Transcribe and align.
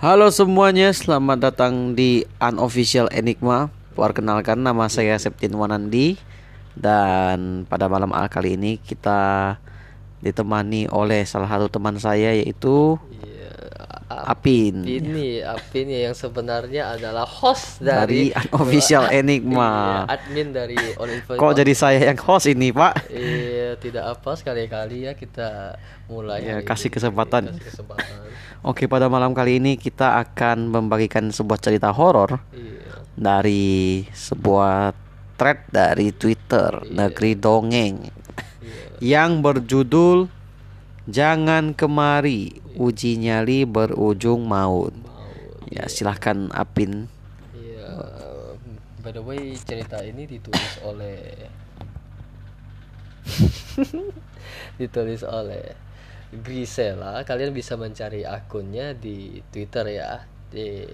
Halo 0.00 0.32
semuanya, 0.32 0.96
selamat 0.96 1.52
datang 1.52 1.92
di 1.92 2.24
Unofficial 2.40 3.12
Enigma. 3.12 3.68
Perkenalkan 3.92 4.56
nama 4.56 4.88
saya 4.88 5.12
Septin 5.20 5.52
Wanandi 5.52 6.16
dan 6.72 7.68
pada 7.68 7.84
malam 7.84 8.08
kali 8.32 8.56
ini 8.56 8.80
kita 8.80 9.60
ditemani 10.24 10.88
oleh 10.88 11.28
salah 11.28 11.52
satu 11.52 11.68
teman 11.68 12.00
saya 12.00 12.32
yaitu 12.32 12.96
Apin. 14.06 14.82
Ini 14.82 15.44
Apin 15.44 15.86
ya 15.86 16.10
yang 16.10 16.16
sebenarnya 16.16 16.92
adalah 16.92 17.22
host 17.22 17.78
Dari 17.78 18.30
dari, 18.30 18.48
Unofficial 18.50 19.06
Ad- 19.06 19.14
Enigma. 19.20 19.70
Iya, 19.70 20.14
admin 20.14 20.48
dari 20.50 20.76
All. 20.96 21.10
Kok 21.30 21.52
jadi 21.54 21.72
saya 21.72 22.00
yang 22.10 22.18
host 22.20 22.46
ini, 22.46 22.70
Pak? 22.70 23.06
Iya, 23.08 23.76
tidak 23.76 24.04
apa 24.18 24.30
sekali-kali 24.34 25.06
ya 25.06 25.12
kita 25.14 25.78
mulai. 26.06 26.42
Ya, 26.42 26.58
kasih 26.60 26.88
ini. 26.88 26.94
kesempatan. 26.96 27.42
Kasih 27.50 27.64
kesempatan. 27.66 28.16
Oke, 28.70 28.84
pada 28.84 29.08
malam 29.08 29.32
kali 29.32 29.56
ini 29.56 29.74
kita 29.74 30.20
akan 30.20 30.68
membagikan 30.68 31.30
sebuah 31.30 31.56
cerita 31.56 31.88
horor 31.90 32.42
Iya. 32.50 33.00
dari 33.14 34.04
sebuah 34.10 34.92
thread 35.34 35.64
dari 35.68 36.12
Twitter 36.12 36.84
Negeri 36.86 37.32
Dongeng 37.32 37.96
yang 39.00 39.40
berjudul 39.40 40.28
Jangan 41.10 41.74
kemari 41.74 42.62
uji 42.78 43.18
nyali 43.18 43.66
berujung 43.66 44.46
maut. 44.46 44.94
Ya, 45.66 45.90
silahkan 45.90 46.46
Apin. 46.54 47.10
Iya. 47.50 47.98
By 49.02 49.10
the 49.10 49.22
way, 49.22 49.58
cerita 49.58 49.98
ini 50.06 50.30
ditulis 50.30 50.78
oleh 50.86 51.18
ditulis 54.80 55.26
oleh 55.26 55.74
Grisela. 56.30 57.26
Kalian 57.26 57.50
bisa 57.50 57.74
mencari 57.74 58.22
akunnya 58.22 58.94
di 58.94 59.42
Twitter 59.50 59.90
ya. 59.90 60.22
Di 60.46 60.86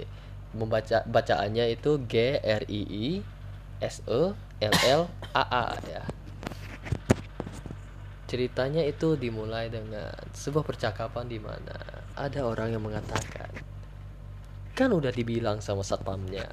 membaca 0.57 1.05
bacaannya 1.05 1.77
itu 1.77 2.01
G 2.09 2.41
R 2.41 2.65
I 2.65 2.83
I 2.89 3.09
S 3.85 4.01
E 4.09 4.33
L 4.65 4.75
L 4.89 5.03
A 5.37 5.45
A 5.45 5.65
ya. 5.85 6.09
Ceritanya 8.27 8.83
itu 8.83 9.15
dimulai 9.15 9.71
dengan 9.71 10.11
sebuah 10.35 10.67
percakapan 10.67 11.31
di 11.31 11.39
mana 11.39 11.79
ada 12.19 12.43
orang 12.43 12.75
yang 12.75 12.83
mengatakan, 12.83 13.55
kan 14.75 14.91
udah 14.91 15.15
dibilang 15.15 15.63
sama 15.63 15.87
satpamnya, 15.87 16.51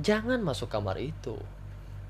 jangan 0.00 0.40
masuk 0.40 0.72
kamar 0.72 0.96
itu, 0.96 1.36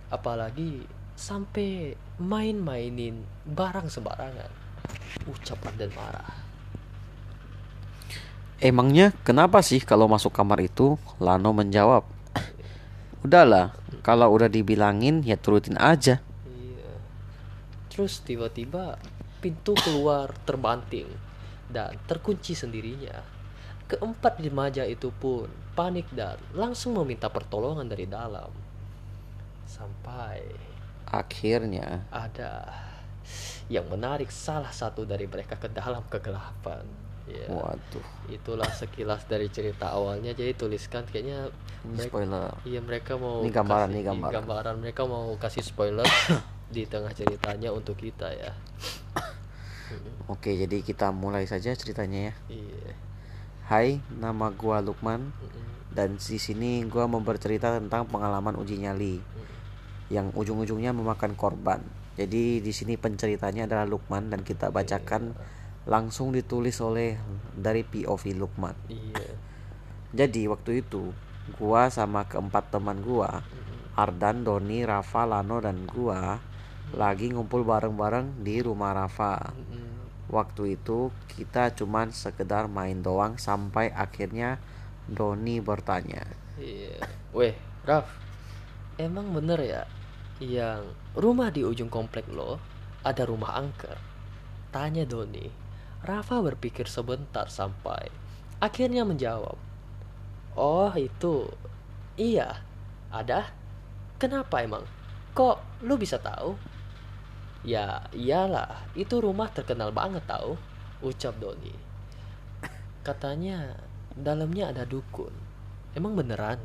apalagi 0.06 0.86
sampai 1.18 1.98
main-mainin 2.22 3.26
barang 3.44 3.90
sembarangan. 3.90 4.48
Ucap 5.26 5.60
dan 5.74 5.90
marah. 5.92 6.30
Emangnya 8.60 9.10
kenapa 9.24 9.60
sih 9.66 9.82
kalau 9.82 10.06
masuk 10.06 10.30
kamar 10.30 10.62
itu? 10.62 10.94
Lano 11.18 11.50
menjawab. 11.50 12.04
Udahlah, 13.20 13.76
kalau 14.00 14.32
udah 14.32 14.48
dibilangin 14.48 15.20
ya 15.26 15.36
turutin 15.36 15.76
aja. 15.76 16.24
Terus 18.00 18.24
tiba-tiba 18.24 18.96
pintu 19.44 19.76
keluar 19.76 20.32
terbanting 20.48 21.04
dan 21.68 21.92
terkunci 22.08 22.56
sendirinya. 22.56 23.12
Keempat 23.84 24.40
remaja 24.40 24.88
itu 24.88 25.12
pun 25.12 25.44
panik 25.76 26.08
dan 26.16 26.40
langsung 26.56 26.96
meminta 26.96 27.28
pertolongan 27.28 27.84
dari 27.84 28.08
dalam. 28.08 28.48
Sampai 29.68 30.48
Akhirnya, 31.12 32.08
ada 32.08 32.72
yang 33.68 33.84
menarik 33.92 34.32
salah 34.32 34.72
satu 34.72 35.04
dari 35.04 35.28
mereka 35.28 35.60
ke 35.60 35.68
dalam 35.68 36.00
kegelapan. 36.08 36.80
Ya, 37.28 37.52
waduh, 37.52 38.06
itulah 38.32 38.72
sekilas 38.72 39.28
dari 39.28 39.52
cerita 39.52 39.92
awalnya. 39.92 40.32
Jadi 40.32 40.56
tuliskan 40.56 41.04
kayaknya 41.04 41.52
mereka, 41.84 42.08
spoiler. 42.16 42.48
iya 42.64 42.80
mereka 42.80 43.20
mau 43.20 43.44
Ini 43.44 43.52
gambaran, 43.52 43.88
kasih- 43.92 44.08
ini 44.16 44.24
gambaran. 44.24 44.74
mereka 44.80 45.02
mau 45.04 45.36
kasih 45.36 45.60
spoiler 45.60 46.08
di 46.70 46.86
tengah 46.86 47.10
ceritanya 47.10 47.74
untuk 47.74 47.98
kita 47.98 48.30
ya. 48.30 48.54
Oke, 50.32 50.54
jadi 50.54 50.86
kita 50.86 51.10
mulai 51.10 51.50
saja 51.50 51.74
ceritanya 51.74 52.30
ya. 52.30 52.34
Iya. 52.46 52.94
Hai, 53.66 53.98
nama 54.18 54.54
gua 54.54 54.78
Lukman 54.78 55.34
Mm-mm. 55.34 55.94
dan 55.94 56.14
di 56.18 56.38
sini 56.38 56.86
gua 56.86 57.10
mau 57.10 57.18
bercerita 57.22 57.74
tentang 57.74 58.06
pengalaman 58.06 58.54
uji 58.58 58.78
nyali 58.78 59.18
yang 60.10 60.30
ujung-ujungnya 60.34 60.94
memakan 60.94 61.34
korban. 61.34 61.82
Jadi 62.18 62.62
di 62.62 62.72
sini 62.74 62.98
penceritanya 62.98 63.66
adalah 63.66 63.86
Lukman 63.86 64.30
dan 64.30 64.42
kita 64.42 64.70
bacakan 64.70 65.34
langsung 65.86 66.34
ditulis 66.34 66.78
oleh 66.82 67.18
dari 67.54 67.82
POV 67.82 68.38
Lukman. 68.38 68.74
Iya. 68.90 69.34
Jadi 70.10 70.46
waktu 70.50 70.86
itu 70.86 71.10
gua 71.58 71.90
sama 71.90 72.26
keempat 72.26 72.74
teman 72.74 73.02
gua, 73.02 73.42
Ardan, 73.94 74.42
Doni, 74.46 74.86
Rafa, 74.86 75.26
Lano 75.26 75.62
dan 75.62 75.86
gua 75.86 76.49
lagi 76.94 77.30
ngumpul 77.30 77.62
bareng-bareng 77.62 78.42
di 78.42 78.58
rumah 78.62 78.94
Rafa. 78.96 79.54
Waktu 80.30 80.78
itu 80.78 81.10
kita 81.26 81.74
cuman 81.74 82.14
sekedar 82.14 82.70
main 82.70 83.02
doang 83.02 83.34
sampai 83.34 83.90
akhirnya 83.90 84.62
Doni 85.10 85.58
bertanya. 85.58 86.22
Iya. 86.54 87.02
Weh, 87.34 87.54
Raf. 87.82 88.06
Emang 88.94 89.34
bener 89.34 89.58
ya 89.64 89.82
yang 90.40 90.86
rumah 91.18 91.50
di 91.50 91.66
ujung 91.66 91.90
komplek 91.90 92.30
lo 92.30 92.62
ada 93.02 93.26
rumah 93.26 93.58
angker? 93.58 93.98
Tanya 94.70 95.02
Doni. 95.02 95.50
Rafa 96.00 96.38
berpikir 96.40 96.86
sebentar 96.86 97.50
sampai 97.50 98.06
akhirnya 98.62 99.02
menjawab. 99.02 99.58
Oh, 100.54 100.92
itu. 100.94 101.50
Iya. 102.14 102.62
Ada? 103.10 103.50
Kenapa 104.22 104.62
emang? 104.62 104.86
Kok 105.34 105.82
lu 105.82 105.98
bisa 105.98 106.22
tahu? 106.22 106.69
Ya, 107.60 108.08
iyalah. 108.16 108.88
Itu 108.96 109.20
rumah 109.20 109.52
terkenal 109.52 109.92
banget 109.92 110.24
tahu, 110.24 110.56
ucap 111.04 111.36
Doni. 111.36 111.72
Katanya 113.04 113.76
dalamnya 114.16 114.72
ada 114.72 114.88
dukun. 114.88 115.32
Emang 115.92 116.16
beneran? 116.16 116.60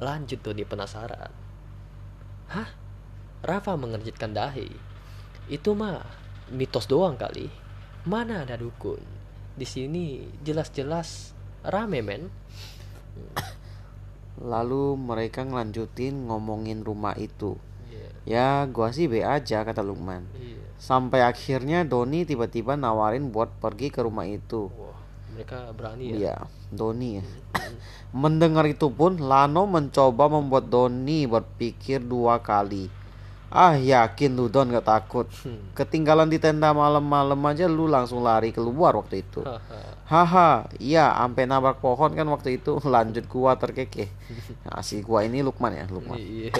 Lanjut 0.00 0.40
Doni 0.40 0.64
penasaran. 0.64 1.32
Hah? 2.48 2.68
Rafa 3.44 3.76
mengerjitkan 3.76 4.32
dahi. 4.32 4.72
Itu 5.52 5.76
mah 5.76 6.00
mitos 6.48 6.88
doang 6.88 7.20
kali. 7.20 7.52
Mana 8.08 8.48
ada 8.48 8.56
dukun? 8.56 9.00
Di 9.54 9.68
sini 9.68 10.24
jelas-jelas 10.40 11.36
rame 11.64 12.00
men. 12.00 12.32
Lalu 14.40 14.96
mereka 14.96 15.44
ngelanjutin 15.44 16.28
ngomongin 16.28 16.80
rumah 16.82 17.14
itu. 17.20 17.56
Ya 18.24 18.64
gua 18.72 18.88
sih 18.92 19.04
be 19.08 19.20
aja 19.20 19.64
kata 19.64 19.84
Lukman. 19.84 20.24
Iya. 20.36 20.60
Sampai 20.80 21.20
akhirnya 21.24 21.84
Doni 21.84 22.24
tiba-tiba 22.24 22.76
nawarin 22.76 23.28
buat 23.32 23.52
pergi 23.60 23.88
ke 23.92 24.04
rumah 24.04 24.24
itu. 24.28 24.68
Wah, 24.72 24.96
mereka 25.32 25.68
berani 25.76 26.12
ya. 26.12 26.16
Iya, 26.16 26.36
Doni 26.72 27.20
ya. 27.20 27.24
Mendengar 28.14 28.64
itu 28.64 28.88
pun 28.88 29.20
Lano 29.20 29.68
mencoba 29.68 30.28
membuat 30.28 30.68
Doni 30.72 31.28
berpikir 31.28 32.00
dua 32.00 32.40
kali. 32.40 32.88
Ah 33.54 33.78
yakin 33.78 34.34
lu 34.34 34.50
Don 34.50 34.66
gak 34.66 34.82
takut 34.82 35.30
Hmm. 35.46 35.70
Ketinggalan 35.78 36.26
di 36.26 36.42
tenda 36.42 36.74
malam-malam 36.74 37.38
aja 37.46 37.70
lu 37.70 37.86
langsung 37.86 38.26
lari 38.26 38.50
keluar 38.50 38.98
waktu 38.98 39.22
itu 39.22 39.46
Haha. 40.10 40.66
Iya 40.82 41.14
sampai 41.14 41.46
nabrak 41.46 41.78
pohon 41.78 42.18
kan 42.18 42.26
waktu 42.34 42.58
itu 42.58 42.82
Lanjut 42.94 43.30
gua 43.30 43.54
terkekeh 43.54 44.10
nah, 44.66 44.82
Si 44.82 44.98
gua 45.06 45.22
ini 45.22 45.38
Lukman 45.46 45.70
ya 45.70 45.86
Lukman 45.86 46.18
Iya. 46.18 46.50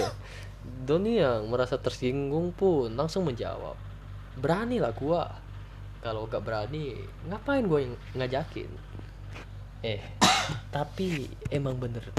Doni 0.85 1.21
yang 1.21 1.49
merasa 1.49 1.77
tersinggung 1.77 2.53
pun 2.53 2.93
langsung 2.93 3.25
menjawab. 3.25 3.77
Beranilah 4.37 4.93
gua. 4.97 5.29
Kalau 6.01 6.29
gak 6.29 6.45
berani, 6.45 6.93
ngapain 7.25 7.65
gua 7.65 7.81
yang 7.81 7.97
ngajakin? 8.13 8.69
Eh, 9.81 10.01
tapi 10.75 11.29
emang 11.49 11.77
bener, 11.77 12.09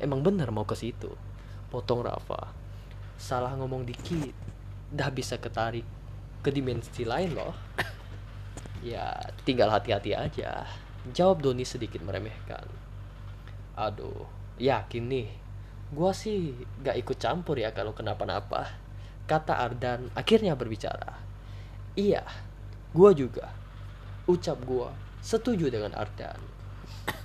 emang 0.00 0.24
bener 0.24 0.48
mau 0.52 0.64
ke 0.64 0.76
situ. 0.76 1.12
Potong 1.68 2.04
Rafa. 2.04 2.52
Salah 3.20 3.52
ngomong 3.56 3.84
dikit, 3.84 4.32
dah 4.88 5.12
bisa 5.12 5.36
ketarik 5.36 5.84
ke 6.40 6.48
dimensi 6.52 7.04
lain 7.04 7.36
loh. 7.36 7.54
Ya, 8.80 9.12
tinggal 9.44 9.68
hati-hati 9.68 10.16
aja. 10.16 10.64
Jawab 11.12 11.44
Doni 11.44 11.68
sedikit 11.68 12.00
meremehkan. 12.00 12.64
Aduh, 13.76 14.24
yakin 14.56 15.04
nih. 15.04 15.28
Gua 15.90 16.14
sih 16.14 16.54
gak 16.86 16.94
ikut 17.02 17.18
campur 17.18 17.58
ya 17.58 17.74
kalau 17.74 17.90
kenapa-napa. 17.90 18.70
Kata 19.26 19.58
Ardan 19.58 20.10
akhirnya 20.14 20.54
berbicara. 20.54 21.18
Iya, 21.98 22.22
gua 22.94 23.10
juga. 23.10 23.50
Ucap 24.30 24.62
gua 24.62 24.94
setuju 25.20 25.68
dengan 25.70 25.94
Ardan. 25.94 26.38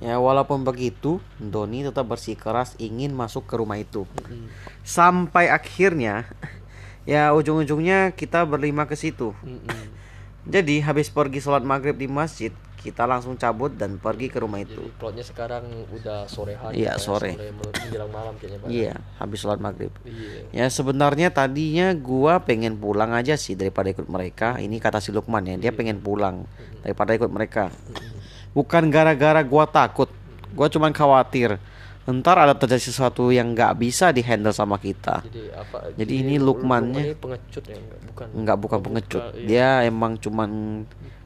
Ya 0.00 0.16
walaupun 0.16 0.64
begitu 0.64 1.20
Doni 1.36 1.84
tetap 1.84 2.08
bersikeras 2.08 2.72
ingin 2.80 3.12
masuk 3.12 3.44
ke 3.44 3.60
rumah 3.60 3.76
itu 3.76 4.08
Mm-mm. 4.08 4.48
Sampai 4.80 5.52
akhirnya 5.52 6.24
Ya 7.12 7.36
ujung-ujungnya 7.36 8.16
kita 8.16 8.48
berlima 8.48 8.88
ke 8.88 8.96
situ 8.96 9.36
Mm-mm. 9.44 9.92
Jadi 10.56 10.80
habis 10.80 11.12
pergi 11.12 11.44
sholat 11.44 11.60
maghrib 11.68 12.00
di 12.00 12.08
masjid 12.08 12.48
kita 12.80 13.04
langsung 13.04 13.36
cabut 13.36 13.70
dan 13.70 13.96
pergi 13.96 14.26
ke 14.26 14.36
rumah 14.36 14.58
itu 14.58 14.80
Jadi 14.80 14.96
plotnya 14.96 15.20
sekarang 15.20 15.64
udah 15.86 16.24
sore 16.24 16.56
hari. 16.56 16.80
Iya, 16.80 16.96
kayak 16.96 16.98
sore. 16.98 17.30
menjelang 17.36 18.10
malam 18.10 18.32
kayaknya 18.34 18.58
iya 18.66 18.94
habis 19.16 19.38
sholat 19.38 19.58
maghrib 19.58 19.92
Iya. 20.02 20.48
ya 20.50 20.66
sebenarnya 20.66 21.28
tadinya 21.28 21.92
gua 21.92 22.40
pengen 22.40 22.74
pulang 22.74 23.12
aja 23.12 23.36
sih 23.36 23.52
daripada 23.52 23.88
ikut 23.88 24.06
mereka 24.06 24.56
ini 24.56 24.76
kata 24.76 24.96
si 24.98 25.10
Lukman 25.10 25.44
ya 25.44 25.56
dia 25.58 25.70
pengen 25.70 25.98
pulang 25.98 26.48
daripada 26.80 27.12
ikut 27.12 27.28
mereka 27.28 27.68
bukan 28.50 28.88
gara-gara 28.88 29.40
gua 29.42 29.64
takut 29.64 30.08
gua 30.50 30.66
cuman 30.66 30.90
khawatir 30.90 31.60
ntar 32.02 32.40
ada 32.40 32.56
terjadi 32.56 32.80
sesuatu 32.82 33.28
yang 33.28 33.52
nggak 33.52 33.76
bisa 33.76 34.10
dihandle 34.10 34.50
sama 34.50 34.74
kita 34.76 35.22
Jadi 35.22 35.52
apa? 35.52 35.94
Jadi 35.94 36.12
ini 36.18 36.34
Lukmannya- 36.36 36.96
Lukman 36.96 37.06
ini 37.06 37.14
pengecut 37.14 37.64
ya? 37.64 37.78
Bukan. 38.02 38.26
nggak 38.34 38.56
bukan 38.58 38.78
pengecut 38.80 39.22
iya. 39.36 39.46
dia 39.46 39.68
emang 39.86 40.16
cuman 40.16 40.50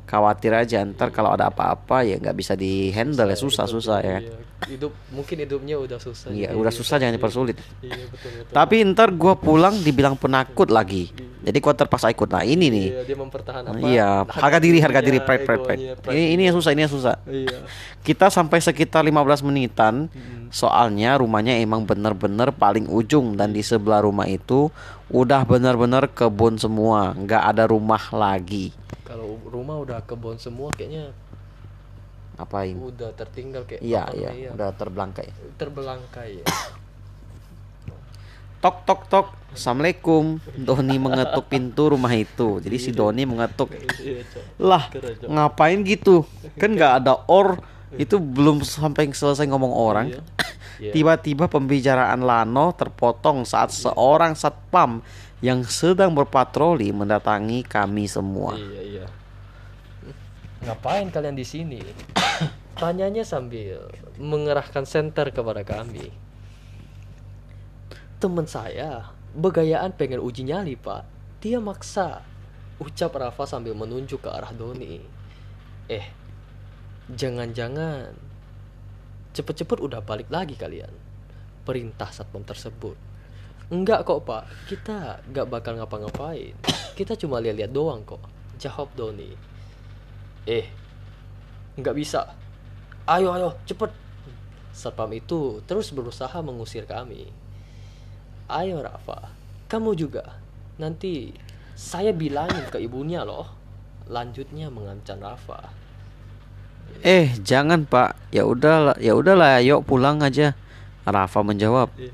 khawatir 0.04 0.52
aja 0.52 0.84
ntar 0.84 1.08
kalau 1.08 1.32
ada 1.32 1.48
apa-apa 1.48 2.02
ya 2.02 2.16
nggak 2.16 2.36
bisa 2.36 2.52
dihandle 2.52 3.26
ya 3.26 3.36
susah 3.36 3.64
susah 3.64 3.98
ya 4.00 4.18
Iya. 4.20 4.36
Hidup 4.64 4.96
mungkin 5.12 5.44
hidupnya 5.44 5.76
udah 5.76 6.00
susah. 6.00 6.32
Iya 6.32 6.56
udah 6.56 6.72
susah 6.72 6.96
jangan 6.96 7.12
dipersulit 7.12 7.60
Iya 7.84 8.08
betul 8.08 8.30
betul. 8.32 8.54
tapi 8.54 8.80
ntar 8.86 9.12
gua 9.12 9.36
pulang 9.36 9.76
dibilang 9.76 10.16
penakut 10.16 10.72
lagi 10.72 11.12
jadi 11.44 11.58
gua 11.60 11.76
terpaksa 11.76 12.08
ikut 12.08 12.24
nah 12.26 12.40
ini 12.40 12.72
nih 12.72 12.88
Iya, 12.88 13.00
dia 13.04 13.16
mempertahankan 13.18 13.76
apa? 13.76 13.84
Iya, 13.84 14.08
harga 14.24 14.58
diri, 14.58 14.78
harga 14.80 15.00
diri, 15.00 15.20
dirinya, 15.20 15.26
pride, 15.26 15.44
pride, 15.44 15.62
pride. 15.64 15.80
Ini, 16.08 16.24
ini 16.32 16.42
yang 16.48 16.56
susah, 16.56 16.70
ini 16.72 16.80
yang 16.80 16.94
susah. 16.94 17.14
Iya. 17.28 17.58
Kita 18.00 18.32
sampai 18.32 18.58
sekitar 18.58 19.04
15 19.04 19.44
menitan, 19.44 20.08
Hmm. 20.08 20.48
soalnya 20.48 21.20
rumahnya 21.20 21.60
emang 21.60 21.84
bener-bener 21.84 22.48
paling 22.48 22.88
ujung 22.88 23.36
dan 23.36 23.52
di 23.52 23.60
sebelah 23.60 24.00
rumah 24.00 24.24
itu 24.24 24.72
udah 25.06 25.44
bener-bener 25.44 26.08
kebun 26.08 26.56
semua, 26.56 27.12
nggak 27.12 27.42
ada 27.44 27.68
rumah 27.68 28.00
lagi. 28.08 28.72
Kalau 29.14 29.38
rumah 29.46 29.78
udah 29.78 30.02
kebun 30.02 30.42
semua 30.42 30.74
kayaknya 30.74 31.14
Apain? 32.34 32.74
udah 32.74 33.14
tertinggal 33.14 33.62
kayak 33.62 33.78
Iya, 33.78 34.10
iya, 34.10 34.30
namanya, 34.34 34.50
udah 34.58 34.68
terbelangkai. 34.74 35.28
terbelangkai 35.54 36.30
ya. 36.42 36.46
Tok 38.58 38.82
tok 38.82 39.00
tok. 39.06 39.26
Assalamualaikum. 39.54 40.42
Doni 40.58 40.98
mengetuk 40.98 41.46
pintu 41.46 41.94
rumah 41.94 42.10
itu. 42.10 42.58
Jadi 42.58 42.74
si 42.74 42.90
Doni 42.90 43.22
mengetuk. 43.22 43.70
Iya, 44.02 44.26
Cok. 44.26 44.42
Lah, 44.58 44.90
ngapain 45.30 45.78
gitu? 45.86 46.26
Kan 46.58 46.74
nggak 46.74 47.06
ada 47.06 47.22
or. 47.30 47.62
Itu 47.94 48.18
belum 48.18 48.66
sampai 48.66 49.14
selesai 49.14 49.46
ngomong 49.46 49.70
orang. 49.70 50.06
Iya. 50.10 50.20
Iya. 50.82 50.90
Tiba-tiba 50.98 51.46
pembicaraan 51.46 52.18
Lano 52.18 52.74
terpotong 52.74 53.46
saat 53.46 53.70
seorang 53.70 54.34
satpam 54.34 55.06
yang 55.44 55.60
sedang 55.68 56.16
berpatroli 56.16 56.88
mendatangi 56.88 57.68
kami 57.68 58.08
semua. 58.08 58.56
Iya, 58.56 58.80
iya. 58.80 59.06
Ngapain 60.64 61.12
kalian 61.12 61.36
di 61.36 61.44
sini? 61.44 61.84
Tanyanya 62.80 63.28
sambil 63.28 63.92
mengerahkan 64.16 64.88
senter 64.88 65.28
kepada 65.36 65.60
kami. 65.60 66.08
Temen 68.16 68.48
saya 68.48 69.12
begayaan 69.36 69.92
pengen 69.92 70.24
uji 70.24 70.48
nyali, 70.48 70.80
Pak. 70.80 71.04
Dia 71.44 71.60
maksa. 71.60 72.24
Ucap 72.80 73.12
Rafa 73.12 73.44
sambil 73.44 73.76
menunjuk 73.76 74.24
ke 74.24 74.32
arah 74.32 74.50
Doni. 74.56 75.04
Eh, 75.92 76.08
jangan-jangan 77.12 78.16
cepet-cepet 79.36 79.76
udah 79.76 80.00
balik 80.00 80.32
lagi 80.32 80.56
kalian. 80.56 80.90
Perintah 81.68 82.08
satpam 82.08 82.48
tersebut. 82.48 82.96
Enggak 83.74 84.06
kok 84.06 84.22
pak, 84.22 84.46
kita 84.70 85.18
nggak 85.34 85.50
bakal 85.50 85.74
ngapa-ngapain. 85.74 86.54
Kita 86.94 87.18
cuma 87.18 87.42
lihat-lihat 87.42 87.74
doang 87.74 88.06
kok. 88.06 88.22
Jawab 88.62 88.94
Doni. 88.94 89.34
Eh, 90.46 90.70
nggak 91.74 91.96
bisa. 91.98 92.22
Ayo 93.10 93.34
ayo 93.34 93.58
cepet. 93.66 93.90
Satpam 94.70 95.10
itu 95.10 95.58
terus 95.66 95.90
berusaha 95.90 96.38
mengusir 96.38 96.86
kami. 96.86 97.26
Ayo 98.46 98.78
Rafa, 98.78 99.34
kamu 99.66 99.98
juga. 99.98 100.38
Nanti 100.78 101.34
saya 101.74 102.14
bilangin 102.14 102.70
ke 102.70 102.78
ibunya 102.78 103.26
loh. 103.26 103.50
Lanjutnya 104.06 104.70
mengancam 104.70 105.18
Rafa. 105.18 105.74
Eh, 107.02 107.34
jangan, 107.42 107.88
Pak. 107.88 108.30
Ya 108.30 108.46
udahlah, 108.46 108.94
ya 109.00 109.16
udahlah, 109.18 109.58
yuk 109.64 109.82
pulang 109.88 110.20
aja. 110.22 110.54
Rafa 111.04 111.40
menjawab. 111.40 111.90
Eh, 111.96 112.12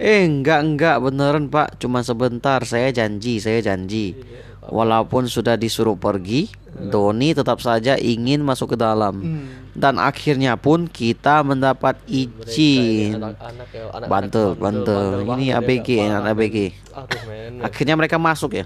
enggak, 0.00 0.60
enggak, 0.64 0.96
beneran, 1.02 1.48
Pak. 1.50 1.80
Cuma 1.80 2.04
sebentar, 2.04 2.62
saya 2.64 2.92
janji, 2.92 3.40
saya 3.40 3.60
janji. 3.60 4.16
Walaupun 4.62 5.26
sudah 5.26 5.58
disuruh 5.58 5.98
pergi, 5.98 6.46
Doni 6.72 7.34
tetap 7.34 7.58
saja 7.58 7.98
ingin 7.98 8.46
masuk 8.46 8.74
ke 8.74 8.76
dalam. 8.78 9.20
Dan 9.72 9.98
akhirnya 9.98 10.54
pun 10.54 10.86
kita 10.86 11.42
mendapat 11.42 11.98
izin. 12.06 13.18
Bantul, 14.06 14.54
bantul. 14.54 15.26
Ini 15.34 15.58
ABG, 15.58 15.88
anak. 16.06 16.32
ABG. 16.36 16.56
Akhirnya 17.60 17.94
mereka 17.98 18.16
masuk 18.22 18.62
ya. 18.62 18.64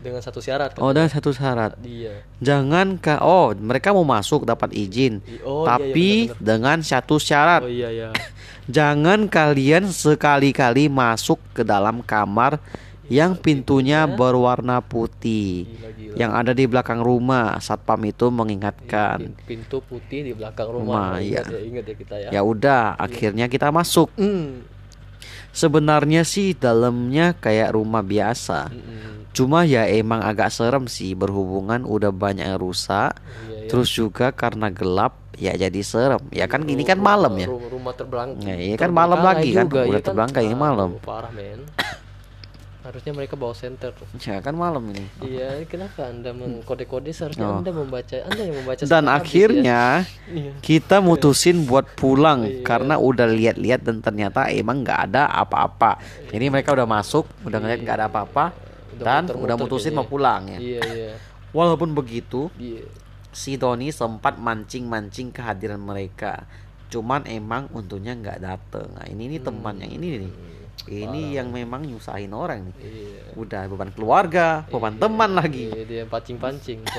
Iya. 0.00 0.02
Dengan 0.02 0.20
satu 0.20 0.40
syarat. 0.40 0.70
Oh, 0.72 0.88
katanya. 0.88 0.96
dan 0.96 1.06
satu 1.06 1.30
syarat. 1.30 1.72
Iya. 1.78 2.14
Jangan 2.40 2.96
kah 2.96 3.20
oh 3.20 3.52
mereka 3.52 3.92
mau 3.92 4.02
masuk 4.02 4.42
dapat 4.42 4.72
izin 4.72 5.20
oh, 5.20 5.20
iya, 5.20 5.36
iya, 5.36 5.66
tapi 5.66 6.08
benar-benar. 6.24 6.40
dengan 6.40 6.78
satu 6.80 7.16
syarat 7.16 7.60
Oh 7.60 7.68
iya 7.68 7.88
ya. 7.90 8.08
jangan 8.66 9.26
kalian 9.26 9.84
sekali-kali 9.86 10.88
masuk 10.88 11.36
ke 11.52 11.60
dalam 11.62 12.00
kamar 12.00 12.56
yang 13.06 13.34
pintunya 13.34 14.06
berwarna 14.06 14.78
putih 14.80 15.66
Gila 15.66 15.90
gila. 15.92 16.14
yang 16.14 16.30
ada 16.30 16.54
di 16.54 16.64
belakang 16.64 17.02
rumah 17.02 17.58
satpam 17.58 17.98
itu 18.04 18.30
mengingatkan 18.30 19.34
Pin- 19.36 19.66
Pintu 19.66 19.82
putih 19.82 20.22
di 20.22 20.32
belakang 20.32 20.70
Rumah, 20.70 20.80
rumah. 20.80 21.18
iya. 21.18 21.42
Ingat 21.42 21.50
ya, 21.50 21.60
ingat 21.60 21.84
ya 21.84 21.94
kita 21.94 22.14
ya. 22.16 22.28
ya 22.30 22.40
udah 22.40 22.94
akhirnya 22.96 23.46
kita 23.46 23.68
masuk 23.68 24.08
Hmm. 24.14 24.62
sebenarnya 25.50 26.22
sih 26.22 26.54
dalamnya 26.54 27.34
kayak 27.34 27.74
rumah 27.74 28.00
biasa 28.00 28.70
Mm-mm. 28.70 29.19
Cuma 29.30 29.62
ya 29.62 29.86
emang 29.86 30.20
agak 30.20 30.50
serem 30.50 30.84
sih 30.84 31.12
berhubungan 31.12 31.82
udah 31.82 32.10
banyak 32.10 32.44
yang 32.44 32.58
rusak 32.58 33.14
Iya, 33.14 33.54
iya. 33.56 33.68
terus 33.68 33.88
juga 33.88 34.30
karena 34.30 34.68
gelap 34.68 35.14
ya 35.34 35.54
jadi 35.54 35.80
serem 35.80 36.20
ya 36.28 36.44
kan 36.44 36.62
ini 36.62 36.82
kan 36.82 36.98
malam 36.98 37.32
ya 37.34 37.46
Rumah, 37.46 37.70
rumah 37.70 37.94
terbelakang. 37.94 38.42
Ya, 38.42 38.56
iya 38.56 38.74
kan 38.74 38.90
malam 38.90 39.20
lagi 39.20 39.50
kan, 39.50 39.64
udah 39.64 40.00
terbelangkai, 40.00 40.44
ini 40.44 40.52
malam. 40.52 40.98
Parah 41.00 41.30
men. 41.30 41.62
Harusnya 42.80 43.12
mereka 43.12 43.36
bawa 43.36 43.52
senter 43.52 43.92
ya 44.16 44.40
kan 44.40 44.56
malam 44.56 44.80
ini 44.88 45.04
Iya, 45.20 45.62
kenapa 45.64 46.08
Anda 46.08 46.32
mengkode-kode 46.32 47.12
seharusnya 47.12 47.44
Oh. 47.44 47.60
Anda 47.60 47.70
membaca 47.70 48.16
Anda 48.24 48.40
yang 48.40 48.56
membaca 48.56 48.82
dan 48.82 49.04
habis, 49.04 49.16
akhirnya 49.20 49.80
ya. 50.00 50.08
Iya. 50.32 50.52
kita 50.58 50.96
mutusin 50.98 51.62
buat 51.62 51.84
pulang 51.92 52.48
Iya. 52.48 52.64
karena 52.64 52.96
udah 52.96 53.28
lihat-lihat 53.28 53.84
dan 53.84 54.00
ternyata 54.00 54.48
emang 54.48 54.80
nggak 54.80 55.12
ada 55.12 55.28
apa-apa 55.28 56.00
jadi 56.32 56.48
mereka 56.48 56.72
udah 56.72 56.88
masuk 56.88 57.28
udah 57.44 57.58
ngeliat 57.60 57.80
nggak 57.80 57.96
ada 57.96 58.06
apa-apa 58.08 58.44
Dan 59.00 59.22
muter-muter 59.24 59.44
udah 59.44 59.56
mutusin 59.56 59.92
mau 59.92 60.04
pulang 60.04 60.42
ya 60.46 60.58
Iya, 60.58 60.80
iya. 60.86 61.12
walaupun 61.50 61.90
begitu 61.90 62.52
Iya. 62.54 62.84
si 63.30 63.54
Doni 63.54 63.88
sempat 63.90 64.36
mancing-mancing 64.36 65.30
kehadiran 65.30 65.78
mereka 65.78 66.44
cuman 66.86 67.22
emang 67.24 67.70
untungnya 67.70 68.12
nggak 68.12 68.38
dateng 68.38 68.90
nah 68.92 69.04
ini 69.04 69.26
nih 69.28 69.40
teman 69.40 69.78
yang 69.78 69.92
ini 69.92 70.06
nih 70.18 70.32
ini 70.90 71.32
yang 71.32 71.48
memang 71.48 71.82
nyusahin 71.82 72.30
orang 72.30 72.66
nih 72.66 72.74
Iya. 72.80 73.22
udah 73.36 73.62
beban 73.66 73.90
keluarga 73.90 74.66
beban 74.66 74.96
teman 74.96 75.30
lagi 75.32 75.68
Iya, 75.68 75.82
dia 75.84 76.02
pancing-pancing. 76.04 76.82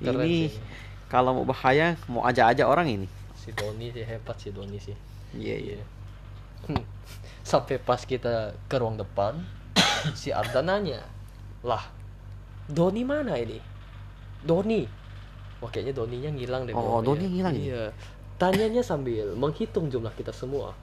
Keren 0.00 0.20
ini 0.20 0.48
sih. 0.48 0.58
kalau 1.06 1.34
mau 1.34 1.44
bahaya 1.44 1.94
mau 2.06 2.22
aja 2.22 2.46
aja 2.46 2.64
orang 2.64 2.88
ini 2.88 3.06
Si 3.36 3.52
Doni 3.52 3.88
sih 3.88 4.02
hebat 4.02 4.34
sih 4.34 4.48
Doni 4.48 4.76
sih. 4.76 4.96
iya 5.32 5.56
iya 5.56 5.80
Hmm. 6.64 6.80
Sampai 7.44 7.76
pas 7.76 8.00
kita 8.00 8.56
ke 8.64 8.76
ruang 8.80 8.96
depan, 8.96 9.36
si 10.16 10.32
Arda 10.32 10.64
nanya, 10.64 11.04
"Lah, 11.64 11.82
Doni 12.68 13.02
mana 13.02 13.34
ini?" 13.34 13.58
Doni. 14.44 14.84
Wah, 15.58 15.72
kayaknya 15.72 15.96
Doninya 15.96 16.28
ngilang 16.28 16.68
deh. 16.68 16.76
Oh, 16.76 17.00
Doni 17.00 17.24
ngilang 17.24 17.56
ya? 17.56 17.64
Iya. 17.64 17.82
Tanyanya 18.36 18.84
sambil 18.84 19.32
menghitung 19.32 19.88
jumlah 19.88 20.12
kita 20.12 20.30
semua. 20.30 20.76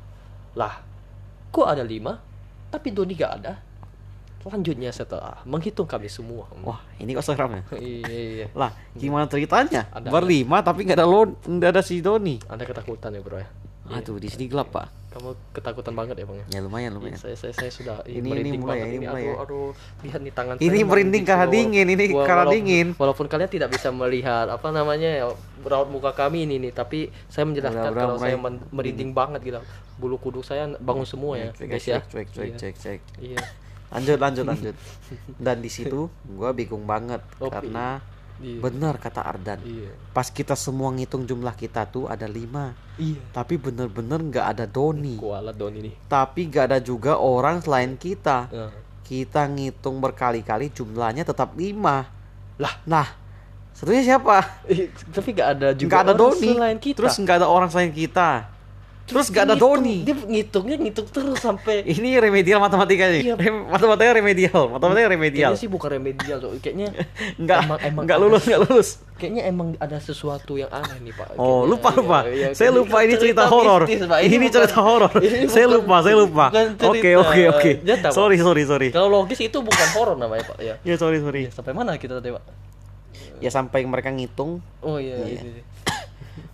Lah, 0.58 0.82
kok 1.54 1.68
ada 1.70 1.86
lima? 1.86 2.18
Tapi 2.74 2.90
Doni 2.90 3.14
gak 3.14 3.34
ada. 3.38 3.54
Lanjutnya 4.42 4.90
setelah 4.90 5.38
menghitung 5.46 5.86
kami 5.86 6.10
semua. 6.10 6.50
wah 6.66 6.82
ini 6.98 7.14
kok 7.14 7.22
serem 7.22 7.62
ya 7.62 7.64
Iya, 7.78 8.10
iya. 8.10 8.48
lah 8.58 8.74
gimana 8.98 9.30
ceritanya 9.30 9.86
Ada- 9.94 10.10
berlima 10.10 10.66
tapi 10.66 10.82
nggak 10.82 10.98
ada 10.98 11.06
lo 11.06 11.38
nggak 11.46 11.78
ada 11.78 11.82
si 11.86 12.02
Doni 12.02 12.42
Anda 12.50 12.66
ketakutan 12.66 13.14
ya, 13.14 13.22
Bro 13.22 13.38
ya? 13.38 13.46
Iya. 13.46 14.02
aduh 14.02 14.18
di 14.18 14.34
sini 14.34 14.50
gelap 14.50 14.74
pak 14.74 14.90
Kamu 15.12 15.36
ketakutan 15.52 15.92
banget 15.92 16.16
ya, 16.16 16.26
Bang 16.26 16.40
ya? 16.40 16.46
ya 16.48 16.60
lumayan 16.64 16.96
lumayan 16.96 17.20
saya, 17.20 17.36
saya, 17.36 17.52
saya 17.52 17.68
sudah 17.68 18.00
Ini- 18.08 18.32
ini 18.32 18.56
mulai 18.56 18.80
ya, 18.80 18.86
ini 18.88 18.98
mulai 19.04 19.24
aduh, 19.24 19.28
ya. 19.28 19.44
aduh, 19.44 19.70
lihat 20.08 20.20
nih 20.24 20.32
tangan 20.32 20.56
Ini 20.56 20.80
merinding 20.82 21.24
semua. 21.28 21.52
dingin, 21.52 21.86
ini 21.86 22.04
Wah, 22.10 22.24
karena 22.24 22.36
walaupun- 22.42 22.56
dingin. 22.56 22.88
Walaupun 22.96 23.26
kalian 23.28 23.52
tidak 23.52 23.70
bisa 23.70 23.92
melihat 23.92 24.48
apa 24.48 24.68
namanya 24.72 25.10
ya 25.12 25.26
raut 25.62 25.92
muka 25.92 26.16
kami 26.16 26.48
ini 26.48 26.64
nih, 26.64 26.72
tapi 26.72 27.00
saya 27.28 27.44
menjelaskan 27.44 27.92
kalau 27.92 28.16
saya 28.16 28.40
merinding 28.72 29.12
banget 29.12 29.44
gitu. 29.44 29.60
Bulu 30.00 30.16
kuduk 30.16 30.42
saya 30.42 30.72
bangun 30.80 31.04
semua 31.04 31.36
ya, 31.36 31.52
cek 31.52 31.68
guys 31.68 31.84
cek 31.84 31.92
ya. 31.92 32.00
cek 32.02 32.28
cek 32.32 32.52
cek 32.56 32.76
cek 32.80 33.00
Iya. 33.20 33.40
lanjut 33.92 34.18
lanjut 34.18 34.46
lanjut 34.48 34.76
dan 35.36 35.60
di 35.60 35.68
situ 35.68 36.08
gua 36.26 36.56
bingung 36.56 36.88
banget 36.88 37.20
karena 37.36 38.00
Iya. 38.42 38.60
bener 38.60 38.98
kata 38.98 39.22
Ardan 39.22 39.62
Iya. 39.62 39.94
pas 40.10 40.28
kita 40.28 40.54
semua 40.54 40.90
ngitung 40.90 41.24
jumlah 41.24 41.54
kita 41.54 41.86
tuh 41.86 42.06
ada 42.06 42.26
lima 42.26 42.74
Iya. 42.96 43.22
tapi 43.32 43.56
bener-bener 43.56 44.20
nggak 44.20 44.46
ada 44.50 44.66
Doni 44.66 45.16
Kualat 45.16 45.56
Doni 45.56 45.80
nih. 45.82 45.94
tapi 46.06 46.46
nggak 46.46 46.66
ada 46.66 46.80
juga 46.80 47.16
orang 47.16 47.60
selain 47.60 47.96
kita 47.96 48.38
Nah. 48.48 48.72
kita 49.02 49.46
ngitung 49.46 49.98
berkali-kali 49.98 50.68
jumlahnya 50.70 51.24
tetap 51.24 51.54
lima 51.54 52.10
Lah. 52.58 52.76
nah 52.84 53.08
sebenarnya 53.72 54.04
siapa 54.12 54.38
Tapi 55.10 55.30
gak 55.32 55.48
ada 55.54 55.68
juga 55.72 55.88
nggak 55.88 56.02
ada 56.02 56.12
orang 56.12 56.22
Doni 56.36 56.50
selain 56.52 56.78
kita. 56.78 56.98
terus 57.00 57.16
nggak 57.16 57.38
ada 57.40 57.48
orang 57.48 57.70
selain 57.70 57.90
kita 57.90 58.51
terus 59.12 59.28
nggak 59.28 59.44
ada 59.44 59.54
Ngitung- 59.54 59.76
Doni 59.78 59.98
Dia 60.02 60.16
ngitungnya 60.16 60.76
ngitung 60.80 61.08
terus 61.08 61.38
sampai 61.38 61.84
ini 61.94 62.16
remedial 62.16 62.58
matematika 62.58 63.06
nih 63.06 63.22
Iya. 63.22 63.36
Rem- 63.36 63.68
matematika 63.68 64.12
remedial 64.14 64.62
matematika 64.70 65.08
remedial 65.10 65.52
Kayaknya 65.52 65.60
sih 65.60 65.70
bukan 65.70 65.90
remedial 65.92 66.38
tuh. 66.40 66.50
Kayaknya 66.58 66.88
nggak 67.44 67.58
emang 67.62 67.80
emang 67.84 68.04
nggak 68.08 68.18
lulus 68.18 68.44
nggak 68.46 68.62
lulus 68.64 68.90
Kayaknya 69.14 69.44
emang 69.46 69.68
ada 69.78 69.98
sesuatu 70.00 70.56
yang 70.56 70.72
aneh 70.72 70.98
nih 70.98 71.14
pak. 71.14 71.36
Oh 71.36 71.62
Kayaknya, 71.62 71.70
lupa 71.70 71.88
iya, 71.88 72.00
lupa. 72.00 72.18
iya. 72.26 72.48
Saya 72.52 72.70
lupa 72.72 72.98
ini 73.00 73.14
cerita 73.16 73.44
horor. 73.46 73.86
Ini 73.86 74.02
bukan- 74.02 74.50
cerita 74.50 74.78
horor. 74.80 75.12
Saya 75.46 75.66
lupa, 75.70 75.96
saya 76.02 76.16
lupa. 76.18 76.46
Oke 76.82 77.10
oke 77.14 77.42
oke. 77.52 77.72
Pak. 78.02 78.10
Sorry 78.10 78.40
sorry 78.40 78.64
sorry. 78.64 78.90
Kalau 78.90 79.14
logis 79.14 79.38
itu 79.38 79.54
bukan 79.54 79.88
horor 79.94 80.18
namanya 80.18 80.48
pak 80.48 80.58
ya. 80.58 80.74
Ya 80.82 80.96
sorry 80.96 81.20
sorry. 81.20 81.54
Sampai 81.54 81.70
mana 81.72 81.94
kita 81.96 82.18
tadi 82.18 82.34
pak? 82.34 82.42
Ya 83.38 83.50
sampai 83.50 83.82
mereka 83.84 84.10
ngitung, 84.10 84.58
Oh 84.80 84.98
iya. 84.98 85.18
Iya. 85.20 85.42
ini. 85.44 85.62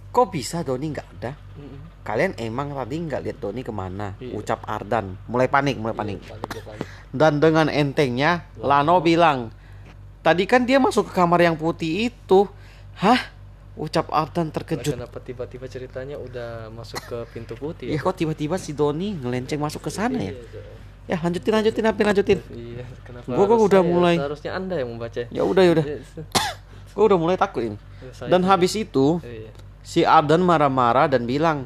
Kok 0.10 0.28
bisa 0.28 0.62
Doni 0.62 0.88
nggak 0.90 1.08
ada? 1.14 1.32
Mm-mm. 1.54 1.80
Kalian 2.02 2.34
emang 2.38 2.72
tadi 2.72 2.96
nggak 2.98 3.22
lihat 3.22 3.38
Doni 3.38 3.62
ke 3.62 3.70
mana? 3.70 4.16
Iya. 4.18 4.34
Ucap 4.34 4.64
Ardan. 4.64 5.20
Mulai 5.26 5.48
panik, 5.48 5.76
mulai 5.76 5.94
panik. 5.94 6.18
Iya, 6.18 6.32
panik, 6.32 6.50
panik. 6.64 6.88
Dan 7.10 7.34
dengan 7.38 7.68
entengnya, 7.68 8.48
Lano 8.56 9.00
bilang, 9.00 9.52
tadi 10.22 10.44
kan 10.44 10.64
dia 10.64 10.78
masuk 10.78 11.08
ke 11.08 11.14
kamar 11.14 11.40
yang 11.40 11.54
putih 11.54 12.08
itu. 12.08 12.48
Hah? 12.96 13.36
Ucap 13.76 14.10
Ardan 14.10 14.50
terkejut. 14.50 14.96
Kenapa 14.96 15.20
tiba-tiba 15.20 15.68
ceritanya 15.68 16.18
udah 16.18 16.72
masuk 16.72 16.98
ke 17.00 17.18
pintu 17.30 17.54
putih? 17.54 17.88
Ya 17.88 18.00
kok 18.00 18.16
tiba-tiba 18.16 18.58
si 18.58 18.74
Doni 18.74 19.14
ngelenceng 19.14 19.60
masuk 19.60 19.86
ke 19.86 19.92
sana 19.92 20.18
ya? 20.18 20.32
Iya, 20.32 20.42
iya. 20.42 20.62
Ya 21.08 21.16
lanjutin 21.22 21.54
lanjutin 21.54 21.86
apa 21.86 22.00
lanjutin. 22.04 22.40
Iya, 22.50 22.84
gua 23.24 23.46
harus 23.48 23.64
udah 23.64 23.80
saya? 23.80 23.88
mulai- 23.88 24.18
Seharusnya 24.18 24.52
anda 24.52 24.76
yang 24.76 24.90
membaca. 24.90 25.22
Ya 25.24 25.44
udah 25.44 25.62
ya 25.62 25.72
udah. 25.72 25.86
Iya, 25.94 26.00
Gue 26.92 27.06
udah 27.06 27.20
mulai 27.22 27.38
takut 27.38 27.62
ini. 27.62 27.78
saya- 28.10 28.28
Dan 28.28 28.42
habis 28.44 28.74
itu 28.74 29.22
Iya, 29.22 29.54
si 29.88 30.04
Ardan 30.04 30.44
marah-marah 30.44 31.08
dan 31.08 31.24
bilang. 31.24 31.64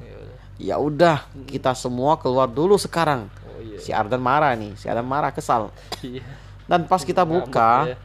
"Ya 0.62 0.78
udah, 0.78 1.26
kita 1.50 1.74
semua 1.74 2.22
keluar 2.22 2.46
dulu 2.46 2.78
sekarang." 2.78 3.26
Oh 3.50 3.58
iya. 3.66 3.82
Si 3.82 3.90
Ardan 3.90 4.22
marah 4.22 4.54
nih, 4.54 4.78
si 4.78 4.86
Ardan 4.86 5.10
marah 5.10 5.34
kesal. 5.34 5.74
Iya. 6.06 6.22
Dan 6.70 6.86
pas 6.86 7.02
kita 7.02 7.26
buka, 7.26 7.90
ya. 7.90 7.98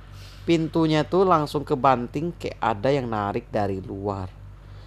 pintunya 0.49 1.05
tuh 1.05 1.29
langsung 1.29 1.69
kebanting 1.69 2.33
kayak 2.41 2.57
ada 2.57 2.89
yang 2.89 3.13
narik 3.13 3.53
dari 3.53 3.85
luar. 3.85 4.33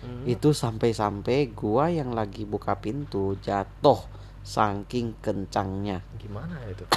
Hmm. 0.01 0.25
Itu 0.25 0.50
sampai-sampai 0.50 1.53
gua 1.53 1.93
yang 1.93 2.09
lagi 2.17 2.50
buka 2.50 2.74
pintu 2.81 3.38
jatuh 3.38 4.01
saking 4.41 5.21
kencangnya. 5.21 6.01
Gimana 6.17 6.57
itu? 6.65 6.89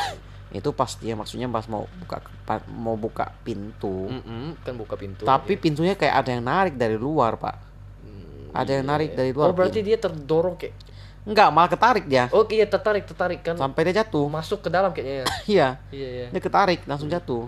Itu 0.53 0.73
pas 0.73 0.97
dia 0.97 1.13
maksudnya 1.13 1.49
pas 1.53 1.69
mau 1.69 1.85
buka 1.85 2.17
mau 2.73 2.97
buka 2.97 3.29
pintu. 3.45 4.09
Mm-mm, 4.09 4.57
kan 4.65 4.73
buka 4.77 4.97
pintu. 4.97 5.29
Tapi 5.29 5.57
iya. 5.57 5.61
pintunya 5.61 5.95
kayak 5.97 6.17
ada 6.25 6.31
yang 6.33 6.45
narik 6.45 6.75
dari 6.81 6.97
luar, 6.97 7.37
Pak. 7.37 7.72
Hmm, 8.53 8.61
Ada 8.61 8.71
yang 8.79 8.85
iya. 8.85 8.93
narik 8.93 9.11
dari 9.17 9.31
luar. 9.33 9.49
Oh 9.51 9.57
berarti 9.57 9.81
dia 9.81 9.97
terdorong 9.97 10.61
kayak. 10.61 10.75
Enggak, 11.23 11.49
malah 11.55 11.71
ketarik 11.71 12.05
dia. 12.11 12.27
Oh 12.35 12.43
iya 12.51 12.67
tertarik 12.67 13.07
tertarik 13.07 13.41
kan. 13.41 13.55
Sampai 13.57 13.87
dia 13.89 14.05
jatuh. 14.05 14.27
Masuk 14.29 14.61
ke 14.61 14.69
dalam 14.69 14.93
kayaknya. 14.93 15.23
ya. 15.23 15.27
Iya, 15.55 15.69
Iya 15.95 16.09
iya. 16.09 16.27
dia 16.35 16.41
ketarik 16.43 16.85
langsung 16.85 17.09
jatuh. 17.09 17.47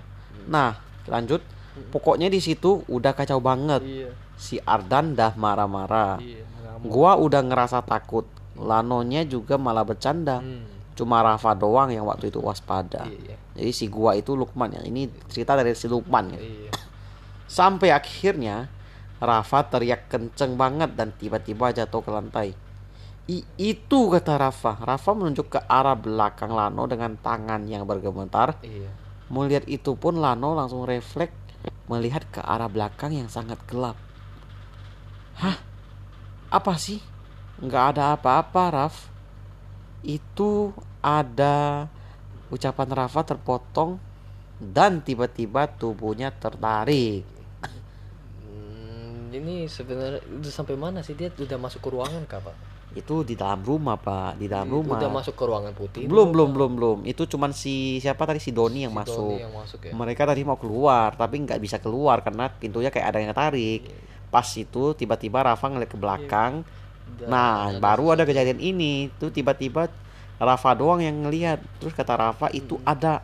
Nah, 0.49 0.78
lanjut. 1.04 1.42
Pokoknya 1.90 2.30
di 2.30 2.38
situ 2.38 2.87
udah 2.87 3.12
kacau 3.12 3.42
banget. 3.42 3.82
Iya. 3.82 4.11
Si 4.38 4.62
Ardan 4.62 5.18
dah 5.18 5.34
marah-marah. 5.34 6.23
Iya. 6.23 6.46
Gua 6.87 7.18
udah 7.18 7.42
ngerasa 7.42 7.82
takut. 7.82 8.30
Lanonya 8.54 9.26
juga 9.26 9.58
malah 9.58 9.82
bercanda. 9.82 10.38
Hmm. 10.38 10.70
Cuma 10.94 11.18
Rafa 11.26 11.58
doang 11.58 11.90
yang 11.90 12.06
waktu 12.06 12.30
itu 12.30 12.38
waspada. 12.38 13.11
Iya. 13.11 13.34
Jadi 13.58 13.70
si 13.75 13.90
gua 13.90 14.14
itu 14.14 14.38
Lukman 14.38 14.70
ya. 14.70 14.87
Ini 14.87 15.11
cerita 15.26 15.58
dari 15.58 15.75
si 15.75 15.90
Lukman 15.90 16.30
ya. 16.30 16.38
Iya. 16.38 16.70
Sampai 17.50 17.90
akhirnya 17.90 18.70
Rafa 19.23 19.66
teriak 19.71 20.11
kenceng 20.11 20.59
banget 20.59 20.94
dan 20.99 21.14
tiba-tiba 21.14 21.71
jatuh 21.71 22.02
ke 22.02 22.11
lantai. 22.11 22.49
I- 23.25 23.47
itu 23.56 24.12
kata 24.12 24.37
Rafa. 24.37 24.76
Rafa 24.85 25.11
menunjuk 25.16 25.56
ke 25.56 25.61
arah 25.64 25.97
belakang 25.97 26.52
Lano 26.52 26.85
dengan 26.85 27.16
tangan 27.16 27.64
yang 27.64 27.88
bergemetar. 27.88 28.61
Iya. 28.61 28.92
Melihat 29.33 29.64
itu 29.64 29.97
pun 29.97 30.21
Lano 30.21 30.52
langsung 30.52 30.85
refleks 30.85 31.44
melihat 31.88 32.25
ke 32.33 32.40
arah 32.40 32.68
belakang 32.68 33.12
yang 33.12 33.28
sangat 33.28 33.61
gelap. 33.68 33.97
Hah? 35.40 35.56
Apa 36.49 36.76
sih? 36.76 37.00
Nggak 37.61 37.97
ada 37.97 38.16
apa-apa, 38.16 38.62
Raf. 38.73 39.09
Itu 40.04 40.73
ada 41.00 41.88
ucapan 42.52 42.88
Rafa 42.92 43.21
terpotong 43.25 44.00
dan 44.61 45.00
tiba-tiba 45.02 45.66
tubuhnya 45.68 46.33
tertarik. 46.33 47.33
Hmm, 49.34 49.40
ini 49.42 49.66
sebenarnya 49.66 50.22
udah 50.22 50.52
sampai 50.54 50.78
mana 50.78 51.02
sih 51.02 51.18
dia 51.18 51.26
udah 51.28 51.58
masuk 51.58 51.82
ke 51.82 51.88
ruangan 51.90 52.22
kah 52.24 52.38
pak? 52.38 52.54
Itu 52.94 53.26
di 53.26 53.34
dalam 53.34 53.58
rumah, 53.66 53.98
Pak. 53.98 54.38
Di 54.38 54.46
dalam 54.46 54.70
rumah. 54.70 54.94
Udah 54.94 55.10
masuk 55.10 55.34
ke 55.34 55.42
ruangan 55.42 55.74
putih. 55.74 56.06
belum, 56.06 56.30
belum, 56.30 56.54
belum, 56.54 56.72
belum. 56.78 56.98
Itu 57.02 57.26
cuman 57.26 57.50
si 57.50 57.98
siapa 57.98 58.22
tadi 58.22 58.38
si 58.38 58.54
Doni 58.54 58.86
yang 58.86 58.94
Si 58.94 58.98
masuk. 59.02 59.34
Doni 59.34 59.42
yang 59.42 59.50
masuk 59.50 59.78
ya. 59.82 59.90
mereka 59.90 60.22
tadi 60.30 60.46
mau 60.46 60.54
keluar 60.54 61.18
tapi 61.18 61.42
nggak 61.42 61.58
bisa 61.58 61.82
keluar 61.82 62.22
karena 62.22 62.46
pintunya 62.54 62.94
kayak 62.94 63.06
ada 63.10 63.18
yang 63.18 63.34
tarik 63.34 63.82
pas 64.30 64.46
itu 64.54 64.94
tiba-tiba 64.94 65.42
Rafa 65.42 65.66
ngeliat 65.70 65.90
ke 65.90 65.98
belakang 65.98 66.62
Dan 67.18 67.30
nah 67.30 67.70
ada 67.70 67.78
baru 67.78 68.14
ada 68.14 68.22
kejadian 68.26 68.58
ini 68.58 69.10
tuh 69.18 69.30
tiba-tiba 69.30 69.90
Rafa 70.38 70.74
doang 70.74 71.02
yang 71.02 71.22
ngeliat 71.22 71.58
terus 71.78 71.94
kata 71.94 72.14
Rafa 72.14 72.50
itu 72.50 72.78
ada 72.82 73.22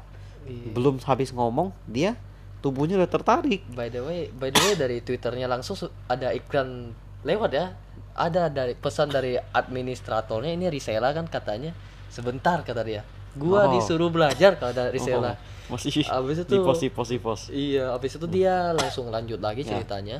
Iya. 0.50 0.72
belum 0.72 0.98
habis 1.04 1.30
ngomong 1.30 1.70
dia 1.84 2.16
tubuhnya 2.60 2.96
udah 2.96 3.08
tertarik 3.08 3.64
By 3.70 3.88
the 3.88 4.00
way, 4.00 4.28
by 4.30 4.48
the 4.48 4.60
way 4.60 4.74
dari 4.74 5.00
twitternya 5.00 5.44
langsung 5.44 5.74
su- 5.74 5.92
ada 6.06 6.30
iklan 6.30 6.92
lewat 7.22 7.50
ya. 7.50 7.66
Ada 8.10 8.48
dari 8.48 8.74
pesan 8.74 9.08
dari 9.08 9.34
administratornya 9.34 10.50
ini 10.50 10.68
Risela 10.68 11.10
kan 11.10 11.24
katanya 11.24 11.72
sebentar 12.06 12.60
kata 12.60 12.82
dia. 12.82 13.00
Gua 13.32 13.64
Oh. 13.64 13.72
disuruh 13.72 14.10
belajar 14.10 14.54
kalau 14.54 14.70
ada 14.70 14.90
Risela. 14.90 15.32
Oh, 15.32 15.36
masih 15.70 16.02
Abis 16.02 16.42
itu 16.42 16.50
di 16.50 16.58
pos 16.58 16.78
di 16.78 16.88
pos 16.90 17.08
di 17.08 17.18
pos 17.18 17.40
Iya, 17.48 17.94
habis 17.94 18.12
itu 18.12 18.26
dia 18.26 18.72
langsung 18.72 19.06
lanjut 19.08 19.38
lagi 19.38 19.62
Ya. 19.62 19.76
ceritanya. 19.76 20.18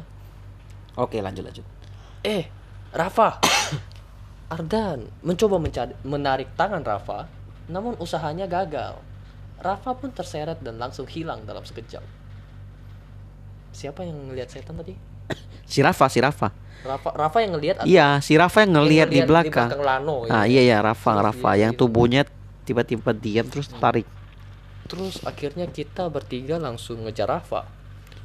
oke 0.95 1.19
lanjut 1.19 1.43
lanjut 1.43 1.67
Eh, 2.23 2.47
Rafa. 2.91 3.37
Ardan 4.51 5.07
mencoba 5.21 5.57
mencari, 5.57 5.95
menarik 6.03 6.55
tangan 6.55 6.83
Rafa, 6.83 7.31
namun 7.67 7.95
usahanya 7.97 8.45
gagal. 8.45 8.99
Rafa 9.57 9.95
pun 9.95 10.11
terseret 10.11 10.59
dan 10.59 10.75
langsung 10.75 11.07
hilang 11.07 11.45
dalam 11.45 11.63
sekejap. 11.63 12.03
Siapa 13.71 14.03
yang 14.03 14.31
ngelihat 14.31 14.51
setan 14.51 14.77
tadi? 14.79 14.95
si 15.71 15.79
Rafa 15.79 16.11
si 16.11 16.19
Rafa 16.19 16.51
Rafa 16.83 17.11
Rafa 17.15 17.39
yang 17.39 17.55
ngelihat 17.55 17.87
iya 17.87 18.19
si 18.19 18.35
Rafa 18.35 18.67
yang 18.67 18.83
ngeliat 18.83 19.07
di 19.07 19.23
ngelihat 19.23 19.31
belakang 19.31 19.69
Lano 19.79 20.27
ya. 20.27 20.43
ah 20.43 20.45
iya 20.51 20.63
ya 20.67 20.79
Rafa 20.83 21.15
Iya, 21.15 21.23
Rafa 21.23 21.51
yang 21.55 21.73
iya. 21.75 21.79
tubuhnya 21.79 22.23
tiba-tiba 22.67 23.15
diam 23.15 23.47
terus 23.47 23.71
tertarik 23.71 24.07
Terus 24.91 25.23
akhirnya 25.23 25.71
kita 25.71 26.11
bertiga 26.11 26.59
langsung 26.59 27.07
ngejar 27.07 27.31
Rafa. 27.31 27.63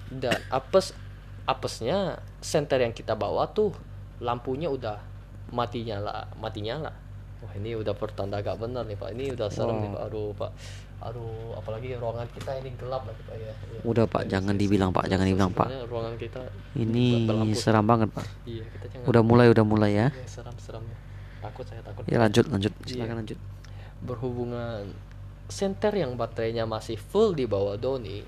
Dan 0.10 0.34
apes 0.50 0.98
apesnya 1.46 2.18
senter 2.42 2.82
yang 2.82 2.90
kita 2.90 3.14
bawa 3.14 3.46
tuh 3.54 3.70
lampunya 4.18 4.66
udah 4.66 4.98
mati 5.54 5.86
nyala, 5.86 6.25
mati 6.42 6.66
nyala. 6.66 6.90
Wah, 7.46 7.54
ini 7.54 7.78
udah 7.78 7.94
pertanda 7.94 8.42
agak 8.42 8.58
benar 8.58 8.82
nih, 8.90 8.98
Pak. 8.98 9.14
Ini 9.14 9.38
udah 9.38 9.46
serem 9.54 9.78
nih, 9.78 9.90
Pak. 9.94 10.02
Aduh, 10.10 10.34
Pak. 10.34 10.52
Aduh, 11.02 11.54
apalagi 11.54 11.94
ruangan 11.96 12.25
kita 12.32 12.56
ini 12.60 12.72
gelap 12.75 13.04
lagi, 13.04 13.22
Pak 13.24 13.36
ya. 13.36 13.52
Iya. 13.52 13.80
udah 13.84 14.06
Pak 14.06 14.24
jangan 14.25 14.56
dibilang 14.56 14.90
Pak 14.90 15.06
jangan 15.06 15.25
dibilang 15.28 15.52
Pak 15.52 15.70
ruangan 15.86 16.16
kita 16.18 16.42
ini 16.74 17.28
berlampu. 17.28 17.54
seram 17.54 17.86
banget 17.86 18.10
Pak 18.10 18.25
Iya, 18.44 18.64
kita 18.66 18.86
jangan 18.90 19.06
udah 19.06 19.22
mulai 19.22 19.48
udah 19.54 19.66
mulai 19.66 19.92
ya 19.94 20.08
Iya, 20.10 20.25
seram-seram. 20.25 20.82
Takut 21.40 21.66
saya 21.68 21.82
takut. 21.84 22.02
ya 22.06 22.18
lanjut 22.18 22.46
lanjut 22.48 22.74
Iya. 22.74 22.88
silakan 22.90 23.16
lanjut 23.22 23.40
berhubungan 24.02 24.84
senter 25.46 25.94
yang 25.94 26.14
baterainya 26.14 26.66
masih 26.66 26.98
full 26.98 27.34
di 27.34 27.46
bawah 27.46 27.78
Doni. 27.78 28.25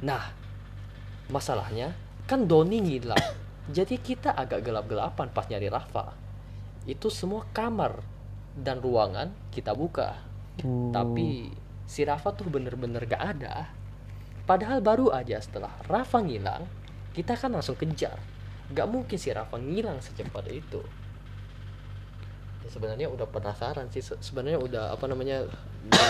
Nah, 0.00 0.32
masalahnya 1.28 1.92
kan 2.24 2.44
Doni 2.44 2.80
ngilang. 2.80 3.20
Jadi 3.70 4.00
kita 4.00 4.32
agak 4.32 4.64
gelap-gelapan 4.64 5.28
pas 5.30 5.46
nyari 5.46 5.68
Rafa. 5.68 6.16
Itu 6.84 7.12
semua 7.12 7.44
kamar 7.52 8.00
dan 8.56 8.80
ruangan 8.80 9.30
kita 9.52 9.76
buka. 9.76 10.16
Oh. 10.64 10.90
Tapi 10.90 11.52
si 11.90 12.06
Rafa 12.06 12.30
tuh 12.30 12.46
bener-bener 12.46 13.02
gak 13.02 13.18
ada. 13.34 13.66
Padahal 14.46 14.78
baru 14.78 15.10
aja 15.10 15.42
setelah 15.42 15.74
Rafa 15.90 16.22
ngilang, 16.22 16.62
kita 17.10 17.34
kan 17.34 17.50
langsung 17.50 17.74
kejar. 17.74 18.14
Gak 18.70 18.86
mungkin 18.86 19.18
si 19.18 19.34
Rafa 19.34 19.58
ngilang 19.58 19.98
secepat 19.98 20.46
itu. 20.54 20.78
Ya, 22.62 22.68
sebenarnya 22.70 23.10
udah 23.10 23.26
penasaran 23.26 23.90
sih. 23.90 24.06
Se- 24.06 24.22
sebenarnya 24.22 24.62
udah 24.62 24.84
apa 24.94 25.10
namanya 25.10 25.50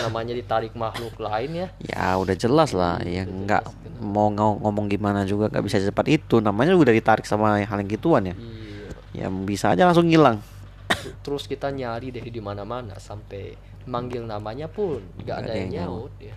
namanya 0.04 0.36
ditarik 0.36 0.76
makhluk 0.76 1.16
lain 1.16 1.64
ya. 1.64 1.68
Ya 1.80 2.20
udah 2.20 2.36
jelas 2.36 2.76
lah. 2.76 3.00
Ya 3.00 3.24
nggak 3.24 3.64
mau 4.04 4.28
ngo- 4.28 4.60
ngomong 4.60 4.90
gimana 4.92 5.24
juga 5.24 5.48
nggak 5.48 5.64
bisa 5.64 5.80
secepat 5.80 6.10
itu. 6.12 6.44
Namanya 6.44 6.76
udah 6.76 6.92
ditarik 6.92 7.24
sama 7.24 7.56
hal 7.56 7.78
yang 7.80 7.88
gituan 7.88 8.28
ya? 8.28 8.36
Iya. 8.36 9.24
Ya 9.24 9.26
bisa 9.32 9.72
aja 9.72 9.88
langsung 9.88 10.10
Ter- 10.10 11.16
terus 11.22 11.46
kita 11.46 11.70
nyari 11.70 12.10
deh 12.12 12.26
di 12.26 12.42
mana-mana 12.42 12.98
sampai 12.98 13.69
manggil 13.88 14.24
namanya 14.28 14.68
pun 14.68 15.00
nggak 15.24 15.36
ada 15.46 15.52
yang 15.56 15.70
nyaut 15.72 16.12
ya. 16.20 16.36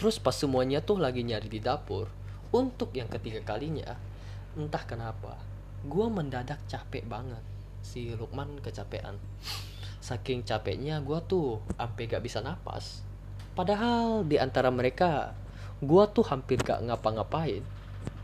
Terus 0.00 0.16
pas 0.16 0.32
semuanya 0.32 0.80
tuh 0.80 0.96
lagi 0.96 1.20
nyari 1.20 1.46
di 1.46 1.60
dapur 1.60 2.08
untuk 2.50 2.90
yang 2.96 3.06
ketiga 3.06 3.44
kalinya 3.44 3.94
entah 4.58 4.82
kenapa 4.82 5.38
gua 5.86 6.10
mendadak 6.10 6.58
capek 6.66 7.06
banget. 7.06 7.42
Si 7.80 8.12
Lukman 8.16 8.60
kecapean. 8.60 9.16
Saking 10.00 10.42
capeknya 10.42 10.98
gua 11.04 11.20
tuh 11.22 11.60
sampai 11.76 12.08
gak 12.08 12.24
bisa 12.24 12.40
napas. 12.40 13.04
Padahal 13.52 14.24
di 14.24 14.40
antara 14.40 14.72
mereka 14.72 15.36
gua 15.84 16.08
tuh 16.08 16.24
hampir 16.26 16.60
gak 16.60 16.82
ngapa-ngapain 16.82 17.62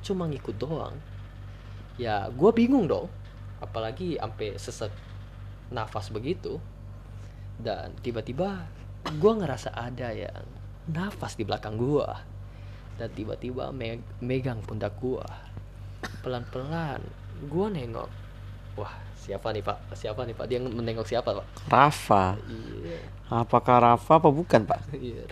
cuma 0.00 0.26
ngikut 0.26 0.56
doang. 0.56 0.96
Ya 2.00 2.28
gua 2.32 2.50
bingung 2.50 2.88
dong 2.88 3.08
apalagi 3.60 4.20
sampai 4.20 4.56
sesek 4.60 4.92
nafas 5.72 6.12
begitu 6.12 6.60
dan 7.56 7.92
tiba-tiba 8.00 8.68
gua 9.16 9.32
ngerasa 9.34 9.70
ada 9.70 10.10
yang 10.10 10.44
nafas 10.86 11.34
di 11.34 11.42
belakang 11.42 11.76
gua. 11.76 12.20
Dan 12.96 13.12
tiba-tiba 13.12 13.68
me- 13.70 14.00
megang 14.20 14.60
pundak 14.60 14.96
gua. 14.96 15.24
Pelan-pelan 16.22 17.00
gua 17.48 17.66
nengok. 17.68 18.08
Wah 18.76 18.92
siapa 19.16 19.52
nih 19.52 19.60
pak? 19.60 19.78
Siapa 19.92 20.24
nih 20.24 20.32
pak? 20.32 20.46
Dia 20.46 20.58
menengok 20.60 21.04
siapa 21.04 21.32
pak? 21.32 21.46
Rafa. 21.66 22.36
Iya. 22.46 22.98
Apakah 23.28 23.76
Rafa 23.82 24.12
apa 24.16 24.28
bukan 24.30 24.64
pak? 24.64 24.80
Iya. 24.92 25.24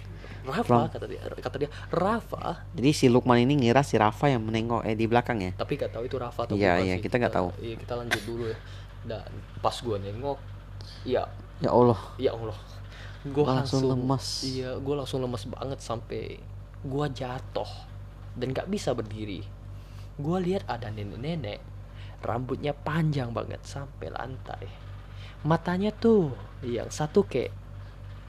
Rafa 0.45 0.93
kata 0.93 1.09
dia. 1.09 1.25
Kata 1.25 1.57
dia 1.57 1.71
Rafa? 1.89 2.69
Jadi 2.77 2.91
si 2.93 3.09
Lukman 3.09 3.41
ini 3.41 3.57
ngira 3.57 3.81
si 3.81 3.97
Rafa 3.97 4.29
yang 4.29 4.45
menengok 4.45 4.85
eh 4.85 4.93
di 4.93 5.09
belakang 5.09 5.41
ya? 5.41 5.53
Tapi 5.57 5.81
gak 5.81 5.97
tahu 5.97 6.05
itu 6.05 6.21
Rafa 6.21 6.45
atau 6.45 6.53
Iya, 6.53 6.77
bukan 6.77 6.85
iya, 6.85 6.95
sih. 6.97 7.03
kita 7.03 7.15
nggak 7.17 7.33
tahu. 7.33 7.49
iya 7.65 7.75
kita 7.81 7.93
lanjut 7.97 8.23
dulu 8.29 8.45
ya. 8.53 8.59
Dan 9.05 9.25
pas 9.61 9.77
gua 9.81 9.97
nengok 9.97 10.37
ya 11.09 11.25
ya 11.65 11.71
Allah. 11.73 12.01
Ya 12.21 12.31
Allah. 12.37 12.59
Gua 13.25 13.65
Langsung 13.65 13.89
langsung, 13.89 14.05
lemas. 14.05 14.27
iya 14.45 14.77
gua 14.77 15.01
langsung 15.01 15.25
lemas 15.25 15.49
banget 15.49 15.81
sampai 15.81 16.37
gua 16.85 17.09
jatuh 17.09 17.69
dan 18.37 18.53
gak 18.53 18.69
bisa 18.69 18.93
berdiri. 18.93 19.41
Gua 20.21 20.37
lihat 20.45 20.69
ada 20.69 20.93
nenek-nenek 20.93 21.59
rambutnya 22.21 22.77
panjang 22.77 23.33
banget 23.33 23.65
sampai 23.65 24.09
lantai. 24.13 24.65
Matanya 25.45 25.93
tuh 25.93 26.33
yang 26.65 26.89
satu 26.89 27.25
kayak 27.25 27.53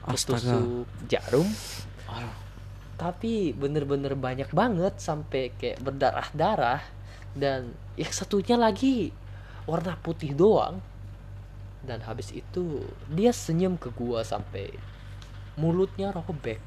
ketusuk 0.04 0.88
jarum. 1.08 1.48
Tapi 2.96 3.52
bener-bener 3.52 4.16
banyak 4.16 4.48
banget 4.52 4.96
sampai 5.00 5.52
kayak 5.56 5.80
berdarah-darah. 5.84 6.80
Dan 7.36 7.76
yang 8.00 8.12
satunya 8.12 8.56
lagi 8.56 9.12
warna 9.68 9.96
putih 10.00 10.32
doang 10.32 10.80
dan 11.86 12.02
habis 12.02 12.34
itu 12.34 12.82
dia 13.06 13.30
senyum 13.30 13.78
ke 13.78 13.94
gua 13.94 14.26
sampai 14.26 14.74
mulutnya 15.56 16.10
robek 16.12 16.60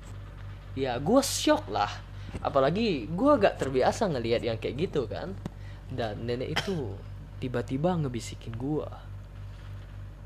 ya 0.79 0.95
gua 0.97 1.19
shock 1.19 1.67
lah. 1.67 1.89
Apalagi 2.39 3.09
gua 3.09 3.41
gak 3.41 3.59
terbiasa 3.59 4.07
ngelihat 4.07 4.45
yang 4.45 4.57
kayak 4.61 4.89
gitu 4.89 5.09
kan. 5.09 5.33
Dan 5.89 6.29
nenek 6.29 6.61
itu 6.61 6.93
tiba-tiba 7.41 7.97
ngebisikin 7.99 8.53
gua. 8.55 8.87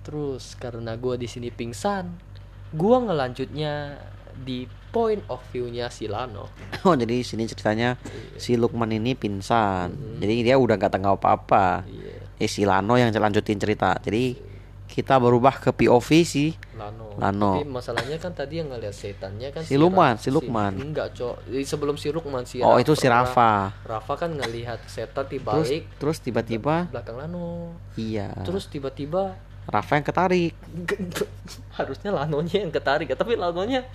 Terus 0.03 0.53
karena 0.59 1.00
gua 1.00 1.15
di 1.15 1.25
sini 1.25 1.50
pingsan 1.50 2.33
gua 2.73 3.05
ngelanjutnya 3.05 4.01
di 4.33 4.65
point 4.89 5.21
of 5.29 5.39
view-nya 5.53 5.93
si 5.93 6.09
Lano. 6.09 6.50
Oh 6.83 6.97
jadi 7.00 7.23
sini 7.23 7.47
ceritanya 7.47 7.95
si 8.35 8.59
Lukman 8.59 8.91
ini 8.91 9.15
pingsan. 9.15 10.19
Jadi 10.19 10.43
dia 10.43 10.59
udah 10.59 10.75
nggak 10.75 11.00
tahu 11.00 11.15
apa-apa. 11.15 11.88
Iya. 11.88 12.43
Eh 12.43 12.50
si 12.51 12.67
Lano 12.67 13.00
yang 13.00 13.13
lanjutin 13.13 13.55
cerita. 13.55 13.95
Jadi 14.03 14.52
kita 14.87 15.17
berubah 15.17 15.57
ke 15.57 15.73
POV 15.73 16.09
sih 16.21 16.53
Lano. 16.77 17.17
Lano. 17.17 17.51
Tapi 17.57 17.65
masalahnya 17.65 18.17
kan 18.22 18.33
tadi 18.35 18.61
yang 18.61 18.69
ngeliat 18.69 18.93
setannya 18.93 19.50
kan 19.50 19.61
Si 19.65 19.74
Lukman, 19.74 20.22
si 20.22 20.29
Lukman. 20.29 20.74
enggak, 20.77 21.17
Cok. 21.17 21.50
Sebelum 21.50 21.96
si 21.98 22.13
Lukman 22.13 22.43
si 22.46 22.61
oh 22.61 22.77
itu 22.77 22.93
si 22.93 23.09
Rafa 23.09 23.74
Rafa 23.85 24.13
kan 24.13 24.33
ngelihat 24.33 24.85
setan 24.85 25.25
di 25.25 25.41
terus 25.41 25.48
balik 25.48 25.83
terus 25.98 26.17
tiba-tiba 26.22 26.91
belakang 26.93 27.17
Lano. 27.17 27.74
iya 27.98 28.33
Terus 28.46 28.69
tiba-tiba 28.69 29.33
Rafa 29.63 29.96
yang 29.96 30.05
ketarik 30.05 30.53
harusnya 31.79 32.11
Lanonya 32.11 32.67
yang 32.67 32.74
ketarik 32.74 33.07
ya, 33.07 33.15
tapi 33.15 33.39
Lanonya 33.39 33.87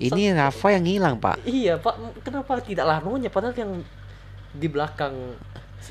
ini 0.00 0.32
Rafa 0.32 0.72
yang 0.72 0.88
hilang 0.88 1.20
pak 1.20 1.44
iya, 1.44 1.76
Pak. 1.76 2.24
Kenapa 2.24 2.56
tidak 2.64 2.88
Lanonya 2.88 3.28
padahal 3.28 3.52
yang 3.52 3.84
di 4.56 4.66
belakang 4.66 5.36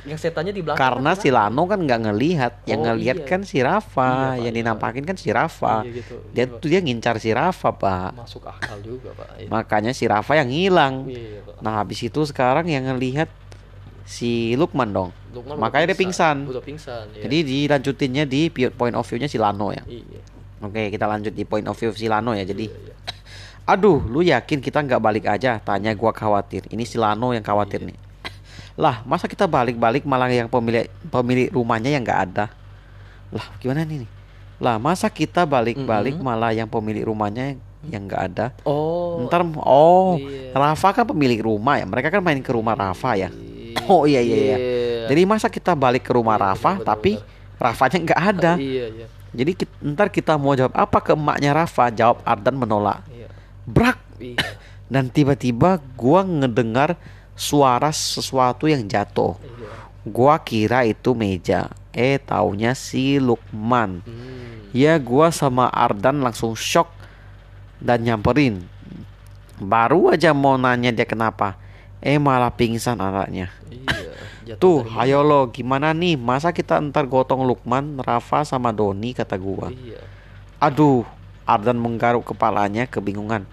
yang 0.05 0.15
setannya 0.15 0.53
di 0.53 0.61
belakang 0.63 0.79
karena 0.79 1.11
kan 1.11 1.19
si 1.19 1.29
Lano 1.29 1.63
kan 1.65 1.79
nggak 1.81 1.99
ngelihat 2.07 2.53
yang 2.65 2.79
Oh, 2.79 2.85
ngelihat 2.87 3.17
iya. 3.19 3.27
kan 3.27 3.41
si 3.43 3.57
Rafa 3.59 4.07
Iya, 4.07 4.15
Pak, 4.15 4.35
yang 4.39 4.53
iya. 4.53 4.59
dinampakin 4.63 5.03
kan 5.03 5.17
si 5.17 5.29
Rafa 5.29 5.75
Iya, 5.83 5.91
gitu. 5.99 6.15
dia 6.31 6.45
Iya, 6.45 6.55
tuh 6.57 6.67
dia 6.69 6.79
ngincar 6.79 7.15
si 7.17 7.29
Rafa 7.29 7.69
pak 7.71 8.11
masuk 8.15 8.43
akal 8.45 8.79
juga, 8.79 9.11
Pak. 9.11 9.27
Iya. 9.35 9.47
makanya 9.49 9.91
si 9.91 10.05
Rafa 10.05 10.33
yang 10.33 10.47
hilang 10.47 11.05
Iya, 11.05 11.41
Pak. 11.43 11.59
nah 11.59 11.81
habis 11.81 11.99
itu 11.99 12.21
sekarang 12.23 12.65
yang 12.65 12.85
ngelihat 12.85 13.27
si 14.03 14.55
Lukman 14.55 14.89
dong 14.89 15.11
Lukman 15.29 15.57
makanya 15.57 15.91
dia 15.91 15.99
pingsan 15.99 16.47
Udah 16.47 16.63
pingsan, 16.63 17.09
iya. 17.13 17.27
jadi 17.27 17.37
dilanjutinnya 17.43 18.23
di 18.23 18.47
point 18.71 18.93
of 18.93 19.03
view-nya 19.03 19.27
si 19.27 19.35
Lano 19.35 19.69
ya 19.69 19.83
iya. 19.85 20.21
oke 20.59 20.89
kita 20.89 21.05
lanjut 21.05 21.33
di 21.33 21.43
point 21.43 21.65
of 21.65 21.75
view 21.75 21.91
si 21.91 22.07
Lano 22.07 22.31
ya 22.31 22.41
jadi 22.43 22.65
Iya, 22.65 22.79
iya. 22.87 22.95
Aduh, 23.69 24.01
lu 24.01 24.25
yakin 24.25 24.65
kita 24.65 24.81
nggak 24.81 24.97
balik 24.97 25.29
aja? 25.29 25.61
Tanya 25.61 25.93
gua 25.93 26.09
khawatir. 26.09 26.65
Ini 26.73 26.89
si 26.89 26.97
Lano 26.97 27.37
yang 27.37 27.45
khawatir 27.45 27.85
nih. 27.85 27.93
Lah, 28.79 29.03
masa 29.03 29.27
kita 29.27 29.43
balik-balik 29.43 30.07
malah 30.07 30.31
yang 30.31 30.47
pemilik 30.47 30.87
pemilik 31.11 31.51
rumahnya 31.51 31.91
yang 31.91 31.99
nggak 31.99 32.21
ada? 32.31 32.45
Lah, 33.35 33.47
gimana 33.59 33.83
nih? 33.83 34.07
nih? 34.07 34.09
Lah, 34.63 34.79
masa 34.79 35.11
kita 35.11 35.43
balik-balik 35.43 36.15
malah 36.15 36.55
yang 36.55 36.71
pemilik 36.71 37.03
rumahnya 37.03 37.59
yang 37.83 38.07
nggak 38.07 38.21
ada? 38.31 38.45
Oh, 38.63 39.27
Ntar, 39.27 39.43
oh, 39.67 40.15
iya. 40.15 40.55
Rafa 40.55 40.95
kan 40.95 41.03
pemilik 41.11 41.43
rumah 41.43 41.75
ya. 41.75 41.83
Mereka 41.83 42.07
kan 42.07 42.23
main 42.23 42.39
ke 42.39 42.51
rumah 42.55 42.71
Rafa 42.71 43.19
ya. 43.19 43.27
Iya. 43.35 43.83
Oh 43.91 44.07
iya 44.07 44.23
iya 44.23 44.37
iya. 44.37 44.57
Iya. 44.57 45.05
Jadi 45.11 45.21
masa 45.27 45.51
kita 45.51 45.75
balik 45.75 46.07
ke 46.07 46.11
rumah 46.15 46.39
Iya, 46.39 46.43
Rafa 46.55 46.71
benar, 46.79 46.87
tapi 46.87 47.11
Rafanya 47.59 47.97
nggak 47.99 48.21
ada? 48.35 48.51
Iya, 48.55 48.85
iya. 48.95 49.07
Jadi 49.29 49.51
ntar 49.83 50.07
kita 50.09 50.39
mau 50.39 50.55
jawab 50.55 50.73
apa 50.73 50.97
ke 51.03 51.11
emaknya 51.13 51.51
Rafa? 51.51 51.91
Jawab 51.91 52.23
Ardan 52.23 52.55
menolak. 52.55 53.03
Iya. 53.11 53.27
Brak 53.67 53.99
Iya. 54.19 54.39
dan 54.87 55.07
tiba-tiba 55.11 55.79
gua 55.95 56.23
ngedengar 56.23 56.95
suara 57.39 57.95
sesuatu 57.95 58.67
yang 58.67 58.83
jatuh. 58.83 59.39
Iya. 59.39 59.71
Gua 60.03 60.35
kira 60.43 60.83
itu 60.83 61.15
meja. 61.15 61.71
Eh 61.95 62.19
taunya 62.19 62.75
si 62.75 63.15
Lukman. 63.15 64.03
Hmm. 64.03 64.67
Ya 64.75 64.99
gua 64.99 65.31
sama 65.31 65.71
Ardan 65.71 66.19
langsung 66.19 66.53
shock 66.59 66.91
dan 67.79 68.03
nyamperin. 68.03 68.67
Baru 69.55 70.11
aja 70.11 70.35
mau 70.35 70.59
nanya 70.59 70.91
dia 70.91 71.07
kenapa. 71.07 71.55
Eh 72.03 72.19
malah 72.19 72.51
pingsan 72.51 72.99
anaknya. 72.99 73.47
Iya. 73.71 74.59
Tuh, 74.61 74.83
ayo 74.99 75.23
lo 75.23 75.47
gimana 75.53 75.95
nih? 75.95 76.19
Masa 76.19 76.51
kita 76.51 76.81
ntar 76.81 77.05
gotong 77.05 77.45
Lukman, 77.47 78.01
Rafa 78.01 78.43
sama 78.43 78.75
Doni 78.75 79.15
kata 79.15 79.39
gua. 79.39 79.71
Iya. 79.71 80.01
Aduh, 80.59 81.07
Ardan 81.47 81.79
menggaruk 81.79 82.27
kepalanya 82.27 82.89
kebingungan. 82.89 83.47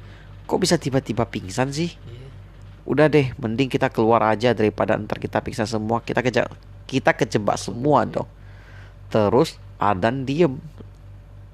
Kok 0.48 0.58
bisa 0.62 0.74
tiba-tiba 0.80 1.28
pingsan 1.28 1.70
sih? 1.70 1.94
Udah 2.86 3.10
deh, 3.10 3.34
mending 3.34 3.66
kita 3.66 3.90
keluar 3.90 4.22
aja 4.22 4.54
daripada 4.54 4.94
ntar 4.94 5.18
kita 5.18 5.42
pingsan 5.42 5.66
semua. 5.66 5.98
Kita 6.06 6.22
keja 6.22 6.46
kita 6.86 7.12
kejebak 7.18 7.58
semua 7.58 8.06
dong. 8.06 8.30
Terus 9.10 9.58
Ardan 9.76 10.22
diem 10.22 10.56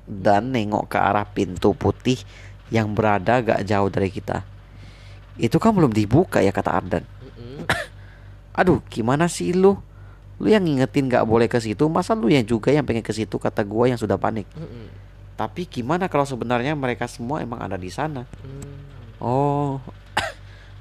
dan 0.04 0.52
nengok 0.52 0.92
ke 0.92 0.98
arah 1.00 1.24
pintu 1.24 1.72
putih 1.72 2.20
yang 2.68 2.92
berada 2.92 3.40
gak 3.40 3.64
jauh 3.64 3.88
dari 3.88 4.12
kita. 4.12 4.44
Itu 5.40 5.56
kan 5.56 5.72
belum 5.72 5.96
dibuka 5.96 6.44
ya 6.44 6.52
kata 6.52 6.70
Ardan. 6.72 7.04
Mm-mm. 7.04 7.64
Aduh, 8.60 8.84
gimana 8.92 9.24
sih 9.32 9.56
lu? 9.56 9.80
Lu 10.36 10.48
yang 10.52 10.68
ngingetin 10.68 11.08
gak 11.08 11.24
boleh 11.24 11.48
ke 11.48 11.56
situ, 11.60 11.88
masa 11.88 12.12
lu 12.12 12.28
yang 12.28 12.44
juga 12.44 12.68
yang 12.68 12.84
pengen 12.84 13.04
ke 13.04 13.12
situ 13.16 13.40
kata 13.40 13.64
gua 13.64 13.88
yang 13.88 13.96
sudah 13.96 14.20
panik. 14.20 14.44
Tapi 15.36 15.64
gimana 15.64 16.12
kalau 16.12 16.28
sebenarnya 16.28 16.76
mereka 16.76 17.08
semua 17.08 17.40
emang 17.40 17.64
ada 17.64 17.80
di 17.80 17.88
sana? 17.88 18.28
Hmm. 18.44 18.76
Oh, 19.22 19.78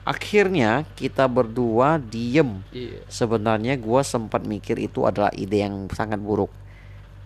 akhirnya 0.02 0.84
kita 0.98 1.30
berdua 1.30 2.02
diem. 2.02 2.62
Iya. 2.74 3.06
Sebenarnya 3.06 3.78
gua 3.78 4.02
sempat 4.02 4.42
mikir 4.46 4.82
itu 4.82 5.06
adalah 5.06 5.30
ide 5.38 5.62
yang 5.62 5.86
sangat 5.94 6.18
buruk. 6.18 6.50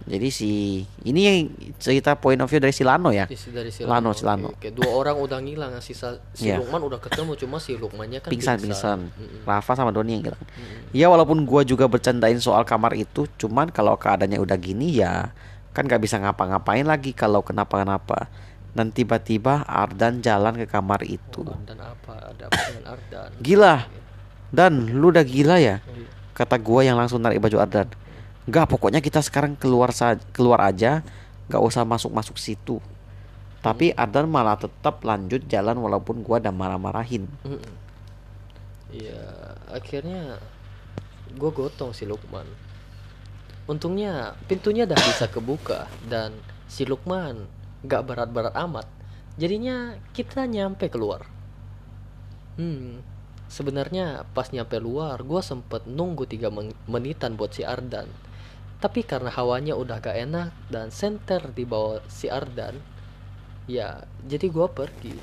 Jadi 0.06 0.30
si 0.30 0.52
ini 1.02 1.22
yang 1.26 1.38
cerita 1.82 2.14
point 2.14 2.38
of 2.38 2.46
view 2.46 2.62
dari 2.62 2.70
si 2.70 2.86
Lano 2.86 3.10
ya. 3.10 3.26
Isi 3.26 3.50
dari 3.50 3.74
si 3.74 3.82
Lano, 3.82 4.14
Lano. 4.14 4.14
si 4.14 4.22
Lano. 4.22 4.48
Oke, 4.54 4.70
oke. 4.70 4.78
Dua 4.78 4.92
orang 4.94 5.18
udah 5.18 5.42
ngilang, 5.42 5.82
sisa 5.82 6.22
si 6.30 6.46
Iya. 6.46 6.62
Lukman 6.62 6.78
udah 6.86 7.02
ketemu 7.02 7.34
cuma 7.34 7.58
si 7.58 7.74
Lukmannya 7.74 8.22
kan 8.22 8.30
Pingsan 8.30 8.62
pingsan. 8.62 9.10
Mm-mm. 9.10 9.50
Rafa 9.50 9.74
sama 9.74 9.90
Doni 9.90 10.22
yang 10.22 10.30
hilang. 10.30 10.44
Mm-mm. 10.46 10.94
Ya 10.94 11.10
walaupun 11.10 11.42
gua 11.50 11.66
juga 11.66 11.90
bercandain 11.90 12.38
soal 12.38 12.62
kamar 12.70 12.94
itu, 12.94 13.26
cuman 13.42 13.74
kalau 13.74 13.98
keadaannya 13.98 14.38
udah 14.38 14.58
gini 14.62 15.02
ya 15.02 15.34
kan 15.76 15.84
nggak 15.90 16.08
bisa 16.08 16.16
ngapa-ngapain 16.24 16.88
lagi 16.88 17.12
kalau 17.12 17.44
kenapa-kenapa 17.44 18.32
dan 18.76 18.92
tiba-tiba 18.92 19.64
Ardan 19.64 20.20
jalan 20.20 20.60
ke 20.60 20.68
kamar 20.68 21.02
itu. 21.08 21.48
Ardan 21.48 21.80
apa? 21.80 22.14
Ada 22.36 22.44
apa 22.52 22.60
dengan 22.68 22.86
Ardan? 22.92 23.30
Gila. 23.40 23.76
Dan 24.52 24.72
lu 24.92 25.16
udah 25.16 25.24
gila 25.24 25.58
ya? 25.58 25.80
Iya. 25.80 26.08
kata 26.36 26.60
gua 26.60 26.84
yang 26.84 27.00
langsung 27.00 27.24
narik 27.24 27.40
baju 27.40 27.64
Ardan. 27.64 27.88
Enggak, 28.44 28.68
pokoknya 28.68 29.00
kita 29.00 29.24
sekarang 29.24 29.56
keluar 29.56 29.96
sa 29.96 30.20
keluar 30.36 30.60
aja, 30.68 31.00
nggak 31.48 31.64
usah 31.64 31.88
masuk-masuk 31.88 32.36
situ. 32.36 32.84
Tapi 33.64 33.96
Ardan 33.96 34.28
malah 34.28 34.60
tetap 34.60 35.00
lanjut 35.08 35.48
jalan 35.48 35.80
walaupun 35.80 36.20
gua 36.20 36.44
udah 36.44 36.52
marah-marahin. 36.52 37.32
Iya, 38.92 39.24
akhirnya 39.72 40.40
gue 41.36 41.52
gotong 41.52 41.92
si 41.92 42.08
Lukman. 42.08 42.48
Untungnya 43.66 44.38
pintunya 44.46 44.88
dah 44.88 44.96
bisa 44.96 45.28
kebuka 45.28 45.90
dan 46.08 46.32
si 46.70 46.86
Lukman 46.88 47.50
gak 47.86 48.06
berat-berat 48.06 48.54
amat. 48.58 48.88
Jadinya 49.36 49.94
kita 50.12 50.46
nyampe 50.46 50.88
keluar. 50.88 51.28
Hmm, 52.56 53.04
sebenarnya 53.48 54.24
pas 54.32 54.48
nyampe 54.50 54.80
luar, 54.80 55.20
gue 55.22 55.42
sempet 55.44 55.84
nunggu 55.86 56.24
tiga 56.26 56.48
men- 56.50 56.76
menitan 56.88 57.36
buat 57.36 57.52
si 57.52 57.62
Ardan. 57.62 58.08
Tapi 58.80 59.04
karena 59.04 59.32
hawanya 59.32 59.74
udah 59.76 60.00
gak 60.00 60.18
enak 60.20 60.50
dan 60.68 60.88
senter 60.92 61.52
di 61.52 61.64
bawah 61.64 62.00
si 62.08 62.28
Ardan, 62.28 62.76
ya 63.66 64.04
jadi 64.24 64.46
gue 64.48 64.68
pergi. 64.70 65.16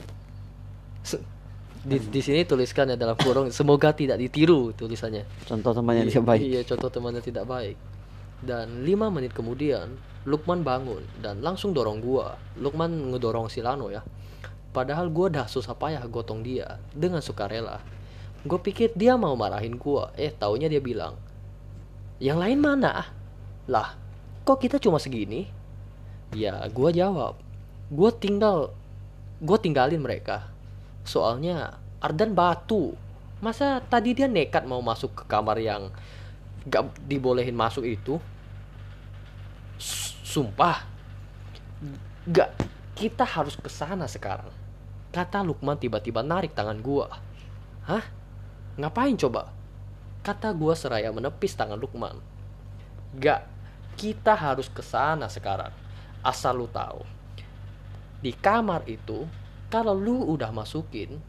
Di, 1.82 1.98
di 1.98 2.20
sini 2.22 2.46
tuliskan 2.46 2.94
ya 2.94 2.96
dalam 2.96 3.18
kurung 3.18 3.50
semoga 3.50 3.90
tidak 3.90 4.14
ditiru 4.14 4.70
tulisannya 4.70 5.26
Contoh 5.42 5.74
temannya 5.74 6.06
Iya, 6.06 6.10
dia 6.14 6.22
baik. 6.22 6.40
iya 6.46 6.60
contoh 6.62 6.94
temannya 6.94 7.18
tidak 7.18 7.42
baik 7.42 7.74
dan 8.38 8.86
lima 8.86 9.10
menit 9.10 9.34
kemudian 9.34 9.90
Lukman 10.22 10.62
bangun 10.62 11.02
dan 11.18 11.42
langsung 11.42 11.74
dorong 11.74 11.98
gua. 11.98 12.38
Lukman 12.54 13.10
ngedorong 13.10 13.50
si 13.50 13.58
Lano 13.58 13.90
ya. 13.90 14.06
Padahal 14.70 15.10
gua 15.10 15.28
dah 15.28 15.46
susah 15.50 15.74
payah 15.74 16.02
gotong 16.06 16.46
dia 16.46 16.78
dengan 16.94 17.18
sukarela. 17.18 17.82
Gue 18.42 18.58
pikir 18.58 18.94
dia 18.94 19.18
mau 19.18 19.34
marahin 19.34 19.74
gua. 19.74 20.14
Eh 20.14 20.30
taunya 20.30 20.70
dia 20.70 20.78
bilang 20.78 21.18
yang 22.22 22.38
lain 22.38 22.62
mana? 22.62 23.10
Lah 23.66 23.98
kok 24.46 24.62
kita 24.62 24.78
cuma 24.78 25.02
segini? 25.02 25.50
Ya 26.30 26.62
gua 26.70 26.94
jawab 26.94 27.34
gua 27.90 28.14
tinggal 28.14 28.70
gue 29.42 29.58
tinggalin 29.58 29.98
mereka. 29.98 30.46
Soalnya 31.02 31.82
Ardan 31.98 32.30
batu. 32.30 32.94
Masa 33.42 33.82
tadi 33.82 34.14
dia 34.14 34.30
nekat 34.30 34.70
mau 34.70 34.78
masuk 34.78 35.18
ke 35.18 35.24
kamar 35.26 35.58
yang 35.58 35.90
gak 36.70 36.94
dibolehin 37.10 37.58
masuk 37.58 37.82
itu 37.82 38.22
sumpah. 40.32 40.88
Gak 42.24 42.56
kita 42.96 43.28
harus 43.28 43.52
ke 43.60 43.68
sana 43.68 44.08
sekarang. 44.08 44.48
Kata 45.12 45.44
Lukman 45.44 45.76
tiba-tiba 45.76 46.24
narik 46.24 46.56
tangan 46.56 46.80
gua. 46.80 47.20
Hah? 47.84 48.00
Ngapain 48.80 49.12
coba? 49.20 49.52
Kata 50.24 50.48
gua 50.56 50.72
seraya 50.72 51.12
menepis 51.12 51.52
tangan 51.52 51.76
Lukman. 51.76 52.16
Gak 53.20 53.44
kita 54.00 54.32
harus 54.32 54.72
ke 54.72 54.80
sana 54.80 55.28
sekarang. 55.28 55.74
Asal 56.24 56.56
lu 56.56 56.70
tahu. 56.72 57.04
Di 58.24 58.32
kamar 58.32 58.88
itu 58.88 59.28
kalau 59.68 59.92
lu 59.92 60.24
udah 60.24 60.48
masukin 60.48 61.20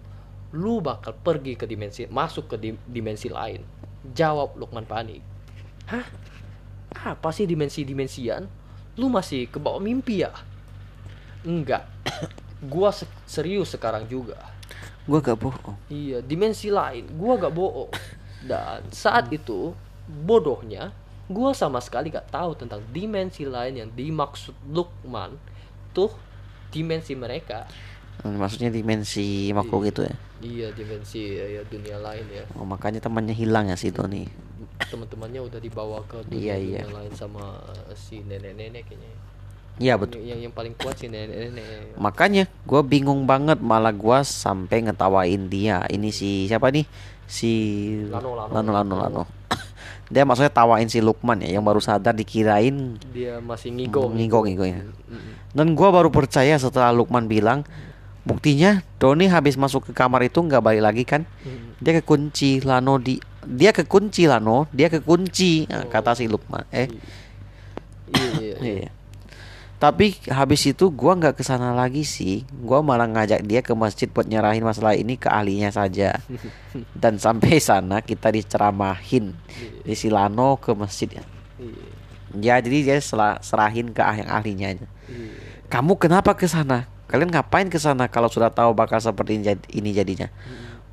lu 0.53 0.79
bakal 0.79 1.17
pergi 1.17 1.57
ke 1.57 1.65
dimensi 1.65 2.05
masuk 2.05 2.53
ke 2.53 2.55
di- 2.61 2.83
dimensi 2.87 3.27
lain. 3.27 3.65
Jawab 4.15 4.55
Lukman 4.55 4.87
panik. 4.87 5.19
Hah? 5.91 6.05
Apa 6.93 7.33
sih 7.33 7.49
dimensi-dimensian 7.49 8.62
lu 8.95 9.09
masih 9.09 9.49
ke 9.49 9.57
bawah 9.57 9.81
mimpi 9.81 10.21
ya 10.21 10.31
enggak 11.43 11.85
gua 12.73 12.93
se- 12.93 13.09
serius 13.27 13.73
sekarang 13.73 14.07
juga 14.07 14.53
Gua 15.03 15.19
gak 15.19 15.35
bohong. 15.35 15.75
Iya, 15.91 16.23
dimensi 16.23 16.71
lain. 16.71 17.03
Gua 17.19 17.35
gak 17.35 17.51
bohong. 17.51 17.91
Dan 18.47 18.87
saat 18.87 19.27
itu, 19.35 19.75
bodohnya, 20.07 20.95
gua 21.27 21.51
sama 21.51 21.83
sekali 21.83 22.07
gak 22.07 22.31
tahu 22.31 22.55
tentang 22.55 22.79
dimensi 22.95 23.43
lain 23.43 23.83
yang 23.83 23.89
dimaksud 23.91 24.55
Lukman. 24.71 25.35
Tuh, 25.91 26.11
dimensi 26.71 27.19
mereka. 27.19 27.67
Hmm, 28.23 28.39
Maksudnya 28.39 28.71
dimensi 28.71 29.51
makhluk 29.51 29.91
itu 29.91 30.07
ya. 30.07 30.15
Iya, 30.39 30.67
dimensi 30.71 31.35
ya, 31.35 31.63
dunia 31.67 31.99
lain 31.99 32.23
ya. 32.31 32.43
Oh, 32.55 32.63
makanya 32.63 33.03
temannya 33.03 33.35
hilang 33.35 33.67
ya 33.67 33.75
si 33.75 33.91
Doni. 33.91 34.23
Teman-temannya 34.87 35.41
udah 35.41 35.59
dibawa 35.59 35.99
ke 36.05 36.19
Iya, 36.29 36.55
dunia, 36.55 36.55
iya. 36.57 36.81
dunia 36.83 36.95
lain 36.99 37.13
sama 37.13 37.43
eh, 37.89 37.95
si 37.95 38.21
nenek-nenek 38.21 38.83
kayaknya. 38.85 39.11
Iya 39.73 39.97
betul. 39.97 40.21
Yang, 40.21 40.39
yang 40.45 40.53
paling 40.53 40.73
kuat 40.77 40.95
si 40.95 41.09
nenek-nenek. 41.09 41.97
Makanya 41.97 42.45
gua 42.63 42.81
bingung 42.81 43.25
banget 43.25 43.57
malah 43.57 43.89
gua 43.89 44.21
sampai 44.21 44.85
ngetawain 44.85 45.49
dia. 45.49 45.81
Ini 45.87 46.09
si 46.09 46.45
siapa 46.45 46.69
nih? 46.69 46.85
Si 47.25 47.51
Lano, 48.07 48.37
Lano. 48.37 48.51
Lano 48.53 48.71
Lano 48.71 48.95
Lano. 49.01 49.23
dia 50.13 50.27
maksudnya 50.27 50.53
tawain 50.53 50.85
si 50.85 51.01
Lukman 51.01 51.41
ya 51.41 51.57
yang 51.57 51.65
baru 51.65 51.81
sadar 51.81 52.13
dikirain 52.13 52.99
Dia 53.15 53.41
masih 53.41 53.73
ngigong. 53.73 54.13
ngigong 54.13 54.45
ngigong 54.45 54.69
ya. 54.69 54.81
Dan 55.53 55.73
gua 55.73 55.89
baru 55.89 56.13
percaya 56.13 56.53
setelah 56.57 56.93
Lukman 56.93 57.25
bilang 57.25 57.65
buktinya 58.23 58.85
Doni 59.01 59.27
habis 59.27 59.57
masuk 59.57 59.89
ke 59.89 59.91
kamar 59.91 60.23
itu 60.23 60.37
nggak 60.37 60.61
balik 60.61 60.83
lagi 60.85 61.03
kan? 61.03 61.25
Dia 61.81 61.97
kekunci 61.97 62.61
Lano 62.61 63.01
di 63.01 63.17
dia 63.45 63.71
kekunci 63.71 64.25
Lano, 64.25 64.65
dia 64.71 64.87
kekunci 64.87 65.65
Nah, 65.67 65.85
kata 65.87 66.13
si 66.13 66.25
Lukman. 66.27 66.63
Eh, 66.69 66.87
Iya, 68.13 68.29
iya, 68.37 68.55
iya. 68.61 68.73
iya. 68.85 68.91
Tapi 69.77 70.15
habis 70.31 70.63
itu 70.63 70.87
gua 70.87 71.11
nggak 71.11 71.35
ke 71.35 71.43
sana 71.43 71.75
lagi 71.75 72.07
sih. 72.07 72.47
Gua 72.55 72.79
malah 72.79 73.03
ngajak 73.03 73.43
dia 73.43 73.59
ke 73.59 73.75
masjid 73.75 74.07
buat 74.07 74.23
nyerahin 74.23 74.63
masalah 74.63 74.95
ini 74.95 75.19
ke 75.19 75.27
ahlinya 75.27 75.73
saja. 75.75 76.15
Dan 77.01 77.19
sampai 77.19 77.59
sana 77.59 77.99
kita 77.99 78.31
diceramahin 78.31 79.35
di 79.83 79.91
Silano 79.91 80.55
ke 80.55 80.71
masjid 80.71 81.19
ya. 81.19 81.23
Iya. 81.59 81.91
Ya 82.33 82.55
jadi 82.63 82.77
dia 82.81 82.97
serahin 83.43 83.91
ke 83.91 83.99
ah 83.99 84.15
yang 84.15 84.29
ahlinya 84.31 84.71
aja. 84.71 84.87
Iya. 85.09 85.67
Kamu 85.67 85.99
kenapa 85.99 86.31
ke 86.31 86.47
sana? 86.47 86.87
Kalian 87.11 87.29
ngapain 87.29 87.67
ke 87.67 87.77
sana 87.77 88.07
kalau 88.07 88.31
sudah 88.31 88.49
tahu 88.49 88.71
bakal 88.71 88.97
seperti 88.97 89.35
ini 89.37 89.43
jad- 89.43 89.69
ini 89.69 89.89
jadinya? 89.91 90.31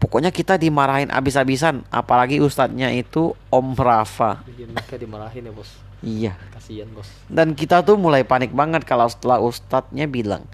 Pokoknya 0.01 0.33
kita 0.33 0.57
dimarahin 0.57 1.13
abis-abisan, 1.13 1.85
apalagi 1.93 2.41
ustadznya 2.41 2.89
itu 2.89 3.37
Om 3.53 3.77
Rafa. 3.77 4.41
Mereka 4.49 4.97
dimarahin 4.97 5.45
ya 5.45 5.53
bos 5.53 5.71
Iya. 6.01 6.33
Kasihan 6.57 6.89
bos 6.89 7.05
Dan 7.29 7.53
kita 7.53 7.85
tuh 7.85 8.01
mulai 8.01 8.25
panik 8.25 8.57
banget 8.57 8.89
kalau 8.89 9.05
setelah 9.13 9.45
ustadznya 9.45 10.09
bilang, 10.09 10.49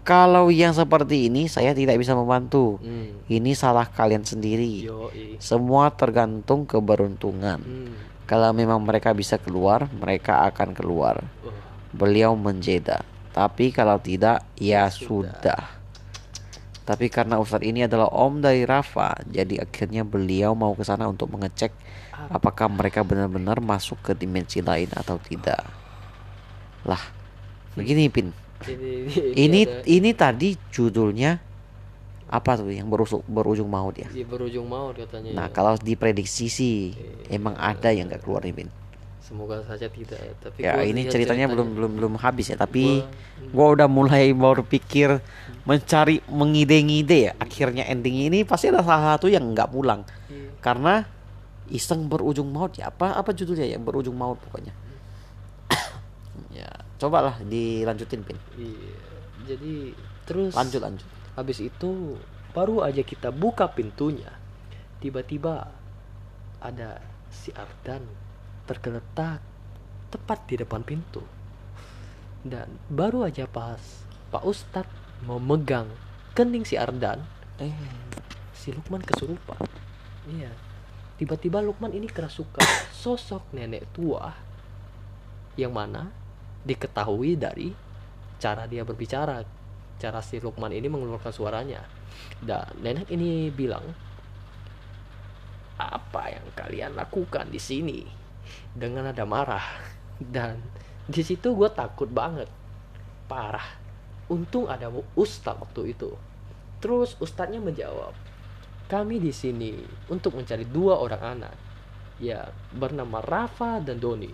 kalau 0.00 0.48
yang 0.48 0.72
seperti 0.72 1.28
ini 1.28 1.44
saya 1.44 1.76
tidak 1.76 2.00
bisa 2.00 2.16
membantu. 2.16 2.80
hmm. 2.80 3.28
Ini 3.28 3.52
salah 3.52 3.84
kalian 3.84 4.24
sendiri. 4.24 4.88
Yo. 4.88 5.12
Semua 5.36 5.92
tergantung 5.92 6.64
keberuntungan. 6.64 7.60
Hmm. 7.60 7.92
Kalau 8.24 8.48
memang 8.56 8.80
mereka 8.80 9.12
bisa 9.12 9.36
keluar, 9.36 9.92
mereka 9.92 10.48
akan 10.48 10.72
keluar. 10.72 11.20
Oh. 11.44 11.52
Beliau 11.92 12.32
menjeda. 12.32 13.04
Tapi 13.36 13.68
kalau 13.74 14.00
tidak, 14.00 14.40
ya 14.56 14.88
Sudah. 14.88 15.36
sudah. 15.36 15.75
Tapi 16.86 17.10
karena 17.10 17.42
Ustadz 17.42 17.66
ini 17.66 17.82
adalah 17.82 18.06
om 18.14 18.38
dari 18.38 18.62
Rafa, 18.62 19.18
jadi 19.26 19.66
akhirnya 19.66 20.06
beliau 20.06 20.54
mau 20.54 20.70
ke 20.70 20.86
sana 20.86 21.10
untuk 21.10 21.26
mengecek 21.34 21.74
apakah 22.30 22.70
mereka 22.70 23.02
benar-benar 23.02 23.58
masuk 23.58 23.98
ke 24.06 24.12
dimensi 24.14 24.62
lain 24.62 24.86
atau 24.94 25.18
tidak. 25.18 25.66
Lah, 26.86 27.02
begini 27.74 28.06
Pin. 28.06 28.30
Ini, 28.62 28.90
Ini 29.34 29.60
ada- 29.66 29.82
ini 29.84 30.10
tadi 30.16 30.48
judulnya 30.70 31.42
apa 32.26 32.58
tuh 32.58 32.70
yang 32.70 32.86
berusuk, 32.86 33.22
berujung 33.26 33.66
maut 33.70 33.94
ya? 33.98 34.06
di 34.10 34.22
berujung 34.22 34.66
maut 34.66 34.94
katanya 34.94 35.30
Nah, 35.34 35.46
ya. 35.50 35.52
kalau 35.52 35.74
diprediksi 35.78 36.46
sih 36.46 36.94
emang 37.28 37.54
ada 37.58 37.90
yang 37.90 38.06
nggak 38.10 38.22
keluar 38.22 38.42
nih 38.46 38.54
Pin. 38.62 38.68
Semoga 39.26 39.58
saja 39.66 39.90
tidak 39.90 40.22
ya 40.22 40.32
tapi 40.38 40.58
Ya 40.62 40.78
ini 40.86 41.02
lihat 41.02 41.10
ceritanya 41.10 41.50
belum 41.50 41.74
belum 41.74 41.92
belum 41.98 42.14
habis 42.22 42.46
ya, 42.46 42.56
tapi 42.56 43.02
Gua- 43.50 43.50
gua 43.50 43.66
udah 43.74 43.88
mulai 43.90 44.30
berpikir 44.30 45.18
mencari 45.66 46.22
mengide-ngide 46.30 47.18
ya. 47.18 47.32
Akhirnya 47.36 47.90
endingnya 47.90 48.30
ini 48.30 48.38
pasti 48.46 48.70
ada 48.70 48.86
salah 48.86 49.18
satu 49.18 49.26
yang 49.26 49.50
nggak 49.50 49.66
pulang 49.68 50.06
Iya. 50.30 50.54
karena 50.62 50.94
iseng 51.66 52.06
berujung 52.06 52.46
maut 52.48 52.70
ya. 52.72 52.86
Apa 52.86 53.18
apa 53.18 53.34
judulnya 53.34 53.66
yang 53.66 53.82
berujung 53.82 54.14
maut 54.14 54.38
pokoknya. 54.38 54.70
ya, 56.54 56.70
cobalah 56.96 57.42
dilanjutin 57.42 58.22
Pin. 58.22 58.38
Iya. 58.54 58.94
jadi 59.46 59.74
terus 60.22 60.54
Lanjut 60.54 60.82
lanjut. 60.82 61.06
habis 61.34 61.58
itu 61.58 62.18
baru 62.50 62.82
aja 62.82 63.02
kita 63.02 63.30
buka 63.30 63.66
pintunya 63.68 64.30
tiba-tiba 64.98 65.70
ada 66.58 66.98
si 67.28 67.52
Ardan 67.52 68.02
tergeletak 68.66 69.40
tepat 70.10 70.38
di 70.50 70.60
depan 70.60 70.82
pintu. 70.82 71.22
Dan 72.42 72.78
baru 72.90 73.26
aja 73.26 73.46
pas 73.46 73.80
Pak 74.30 74.42
Ustadz 74.42 75.22
mau 75.24 75.40
megang 75.40 75.88
kening 76.36 76.66
si 76.68 76.76
Ardan 76.76 77.22
Eh, 77.56 77.72
si 78.52 78.68
Lukman 78.68 79.00
kesurupan 79.00 79.56
iya 80.28 80.52
tiba-tiba 81.16 81.64
Lukman 81.64 81.88
ini 81.96 82.04
kerasukan 82.04 82.60
sosok 82.92 83.48
nenek 83.56 83.88
tua 83.96 84.28
yang 85.56 85.72
mana 85.72 86.12
diketahui 86.68 87.40
dari 87.40 87.72
cara 88.36 88.68
dia 88.68 88.84
berbicara 88.84 89.40
cara 89.96 90.20
si 90.20 90.36
Lukman 90.36 90.72
ini 90.76 90.86
mengeluarkan 90.92 91.32
suaranya. 91.32 91.80
Dan 92.36 92.68
nenek 92.80 93.08
ini 93.08 93.48
bilang 93.48 93.84
apa 95.76 96.32
yang 96.32 96.46
kalian 96.56 96.92
lakukan 96.96 97.52
di 97.52 97.60
sini 97.60 98.00
dengan 98.72 99.08
nada 99.08 99.24
marah. 99.24 99.64
Dan 100.34 100.62
di 101.06 101.22
situ 101.22 101.54
gue 101.54 101.70
takut 101.70 102.10
banget. 102.10 102.50
Parah. 103.30 103.84
Untung 104.26 104.66
ada 104.66 104.90
ustadz 105.14 105.62
waktu 105.62 105.94
itu. 105.94 106.10
Terus 106.82 107.14
ustadznya 107.22 107.62
menjawab 107.62 108.14
kami 108.86 109.18
di 109.18 109.34
sini 109.34 109.74
untuk 110.06 110.38
mencari 110.38 110.62
dua 110.66 110.98
orang 111.02 111.22
anak. 111.38 111.54
Ya 112.22 112.48
bernama 112.72 113.20
Rafa 113.20 113.82
dan 113.82 113.98
Doni. 113.98 114.30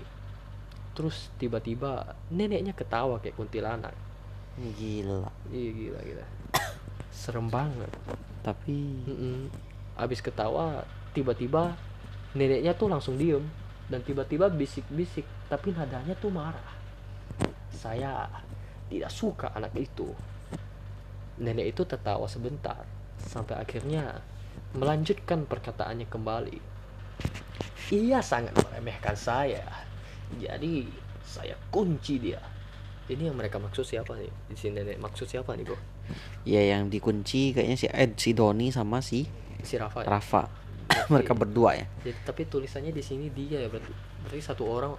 Terus 0.92 1.32
tiba-tiba 1.40 2.14
neneknya 2.28 2.76
ketawa 2.76 3.18
kayak 3.18 3.40
kuntilanak. 3.40 3.96
Gila. 4.60 5.24
Iya 5.48 5.70
gila 5.72 6.00
gila. 6.04 6.26
Serem 7.24 7.48
banget. 7.48 7.90
Tapi 8.44 8.76
Mm-mm. 9.08 9.48
abis 9.96 10.20
ketawa 10.20 10.84
tiba-tiba 11.16 11.72
neneknya 12.36 12.76
tuh 12.76 12.92
langsung 12.92 13.16
diem 13.16 13.42
dan 13.92 14.00
tiba-tiba 14.00 14.48
bisik-bisik 14.48 15.28
tapi 15.52 15.76
nadanya 15.76 16.16
tuh 16.16 16.32
marah. 16.32 16.72
Saya 17.68 18.24
tidak 18.88 19.12
suka 19.12 19.52
anak 19.52 19.76
itu. 19.76 20.08
Nenek 21.44 21.76
itu 21.76 21.84
tertawa 21.84 22.24
sebentar 22.24 22.88
sampai 23.20 23.60
akhirnya 23.60 24.24
melanjutkan 24.72 25.44
perkataannya 25.44 26.08
kembali. 26.08 26.58
Ia 27.92 28.24
sangat 28.24 28.56
meremehkan 28.56 29.12
saya. 29.12 29.68
Jadi 30.40 30.88
saya 31.20 31.52
kunci 31.68 32.16
dia. 32.16 32.40
Ini 33.12 33.28
yang 33.28 33.36
mereka 33.36 33.60
maksud 33.60 33.84
siapa 33.84 34.16
nih? 34.16 34.32
Di 34.48 34.56
sini 34.56 34.80
nenek 34.80 34.96
maksud 34.96 35.28
siapa 35.28 35.52
nih 35.52 35.68
bro 35.68 35.92
ya 36.42 36.62
yang 36.62 36.90
dikunci 36.90 37.54
kayaknya 37.54 37.76
si 37.78 37.86
Ed 37.86 38.18
si 38.18 38.34
Doni 38.34 38.74
sama 38.74 38.98
si 39.02 39.26
si 39.62 39.78
Rafa 39.78 40.02
ya? 40.02 40.06
Rafa 40.10 40.61
mereka 41.12 41.32
berdua 41.32 41.70
ya. 41.74 41.86
Jadi, 42.00 42.16
tapi 42.22 42.42
tulisannya 42.44 42.90
di 42.90 43.00
sini 43.00 43.28
dia 43.28 43.58
ya 43.58 43.68
berarti 43.68 43.92
berarti 44.22 44.40
satu 44.40 44.62
orang 44.64 44.92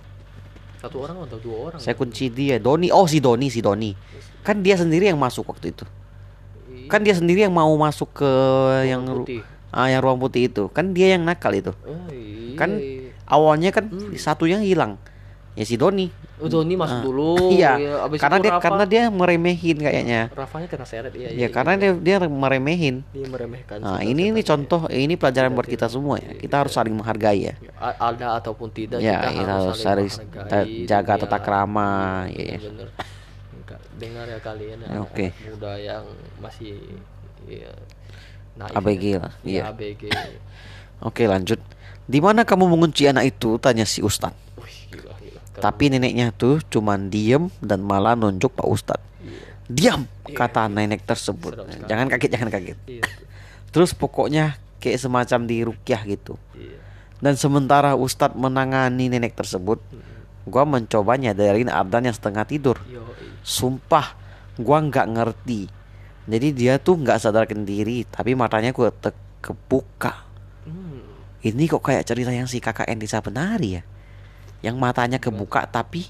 satu 0.78 1.00
orang 1.00 1.16
atau 1.24 1.40
dua 1.40 1.58
orang? 1.66 1.80
Saya 1.80 1.96
kunci 1.96 2.28
dia 2.28 2.60
Doni. 2.60 2.92
Oh 2.92 3.08
si 3.08 3.18
Doni 3.18 3.48
si 3.48 3.60
Doni. 3.60 3.96
Kan 4.42 4.60
dia 4.60 4.76
sendiri 4.76 5.08
yang 5.08 5.16
masuk 5.16 5.48
waktu 5.48 5.72
itu. 5.72 5.88
Iya, 6.68 6.92
kan 6.92 7.00
dia 7.02 7.16
sendiri 7.16 7.40
yang 7.42 7.56
mau 7.56 7.72
masuk 7.72 8.12
ke 8.14 8.32
yang 8.84 9.08
ru- 9.08 9.24
putih. 9.24 9.40
ah 9.72 9.88
yang 9.88 10.04
ruang 10.04 10.20
putih 10.20 10.46
itu. 10.46 10.68
Kan 10.70 10.92
dia 10.92 11.16
yang 11.16 11.24
nakal 11.24 11.56
itu. 11.56 11.72
Oh, 11.82 11.96
iya, 12.10 12.60
kan 12.60 12.70
awalnya 13.26 13.72
kan 13.72 13.88
Hmm. 13.88 14.12
satunya 14.14 14.60
hilang. 14.60 15.00
Ya 15.56 15.64
si 15.64 15.80
Doni 15.80 16.12
Oh, 16.44 16.52
Doni 16.52 16.76
masuk 16.76 17.00
Ah. 17.00 17.04
dulu 17.04 17.32
iya 17.50 17.72
abis 18.04 18.20
karena 18.20 18.38
dia 18.38 18.52
Rafa- 18.52 18.62
karena 18.62 18.84
dia 18.84 19.04
meremehin 19.08 19.78
kayaknya 19.80 20.22
Rafanya 20.30 20.68
kena 20.68 20.84
seret 20.84 21.14
iya, 21.14 21.32
ya 21.32 21.48
karena 21.48 21.74
dia 21.74 21.92
dia 21.96 22.16
meremehin 22.22 23.00
dia 23.08 23.26
meremehkan 23.26 23.80
nah 23.80 24.00
ini 24.00 24.28
ini 24.30 24.40
ya. 24.40 24.52
contoh 24.52 24.86
ini 24.88 25.16
pelajaran 25.16 25.48
Iya, 25.48 25.56
buat 25.56 25.68
kita 25.70 25.86
iya. 25.86 25.94
semua 25.94 26.16
ya 26.18 26.30
Iya, 26.30 26.40
kita 26.40 26.56
harus 26.58 26.74
saling 26.74 26.92
menghargai 26.92 27.40
ya 27.42 27.54
A- 27.78 27.98
ada 28.06 28.36
ataupun 28.36 28.68
tidak 28.70 29.00
Ya, 29.00 29.24
kita, 29.24 29.30
kita 29.34 29.52
harus 29.54 29.78
saling 29.78 30.10
jaga 30.84 31.14
tata 31.18 31.38
krama, 31.38 32.28
Iya, 32.28 32.60
ya. 32.60 32.70
Enggak, 33.54 33.80
dengar 33.96 34.26
ya 34.26 34.40
kalian 34.40 34.78
ya, 34.78 34.88
Ya, 34.90 35.00
oke. 35.00 35.26
anak 35.26 35.48
muda 35.48 35.72
yang 35.78 36.04
masih 36.38 36.76
ya, 37.46 37.72
naif 38.54 38.76
ABG 38.76 39.04
ya. 39.06 39.18
lah, 39.18 39.34
Iya, 39.42 39.54
iya. 39.54 39.64
ABG 39.66 40.04
oke 41.02 41.24
lanjut 41.24 41.60
di 42.04 42.20
mana 42.20 42.44
kamu 42.44 42.68
mengunci 42.68 43.04
anak 43.06 43.24
itu 43.30 43.56
tanya 43.58 43.84
si 43.84 44.00
Ustadz 44.00 44.36
Wih, 44.56 44.76
gila 44.90 45.16
gila 45.18 45.40
Keren. 45.40 45.43
Tapi 45.54 45.90
neneknya 45.90 46.34
tuh 46.34 46.62
cuman 46.66 47.14
diem 47.14 47.50
dan 47.62 47.86
malah 47.86 48.18
nunjuk 48.18 48.54
Pak 48.54 48.68
Ustadz 48.68 49.06
Iya. 49.24 49.40
diam 49.70 50.02
Iya. 50.28 50.36
kata 50.36 50.68
nenek 50.68 51.08
tersebut. 51.08 51.56
Jangan 51.88 52.08
kaget 52.12 52.30
jangan 52.36 52.50
kaget. 52.52 52.78
Iya, 52.84 53.04
terus 53.72 53.96
pokoknya 53.96 54.60
kayak 54.84 55.00
semacam 55.00 55.40
dirukyah 55.48 56.02
gitu. 56.06 56.36
Iya. 56.58 56.80
dan 57.24 57.40
sementara 57.40 57.96
Ustadz 57.96 58.36
menangani 58.36 59.08
nenek 59.08 59.32
tersebut 59.32 59.80
gua 60.44 60.68
mencoba 60.68 61.16
nyadarin 61.16 61.72
Ardan 61.72 62.12
yang 62.12 62.16
setengah 62.16 62.44
tidur. 62.44 62.76
Sumpah 63.42 64.20
gua 64.60 64.84
nggak 64.84 65.08
ngerti. 65.08 65.72
Jadi 66.28 66.48
dia 66.52 66.76
tuh 66.80 67.00
nggak 67.00 67.20
sadarkan 67.24 67.64
diri 67.64 68.04
tapi 68.04 68.36
matanya 68.36 68.76
gua 68.76 68.92
kebuka. 69.40 70.28
Hmm. 70.64 71.04
ini 71.44 71.68
kok 71.68 71.84
kayak 71.84 72.08
cerita 72.08 72.32
yang 72.32 72.48
si 72.48 72.64
KKN 72.64 72.96
Desa 72.96 73.20
Penari 73.20 73.76
ya 73.76 73.84
yang 74.64 74.80
matanya 74.80 75.20
kebuka 75.20 75.68
tapi 75.68 76.08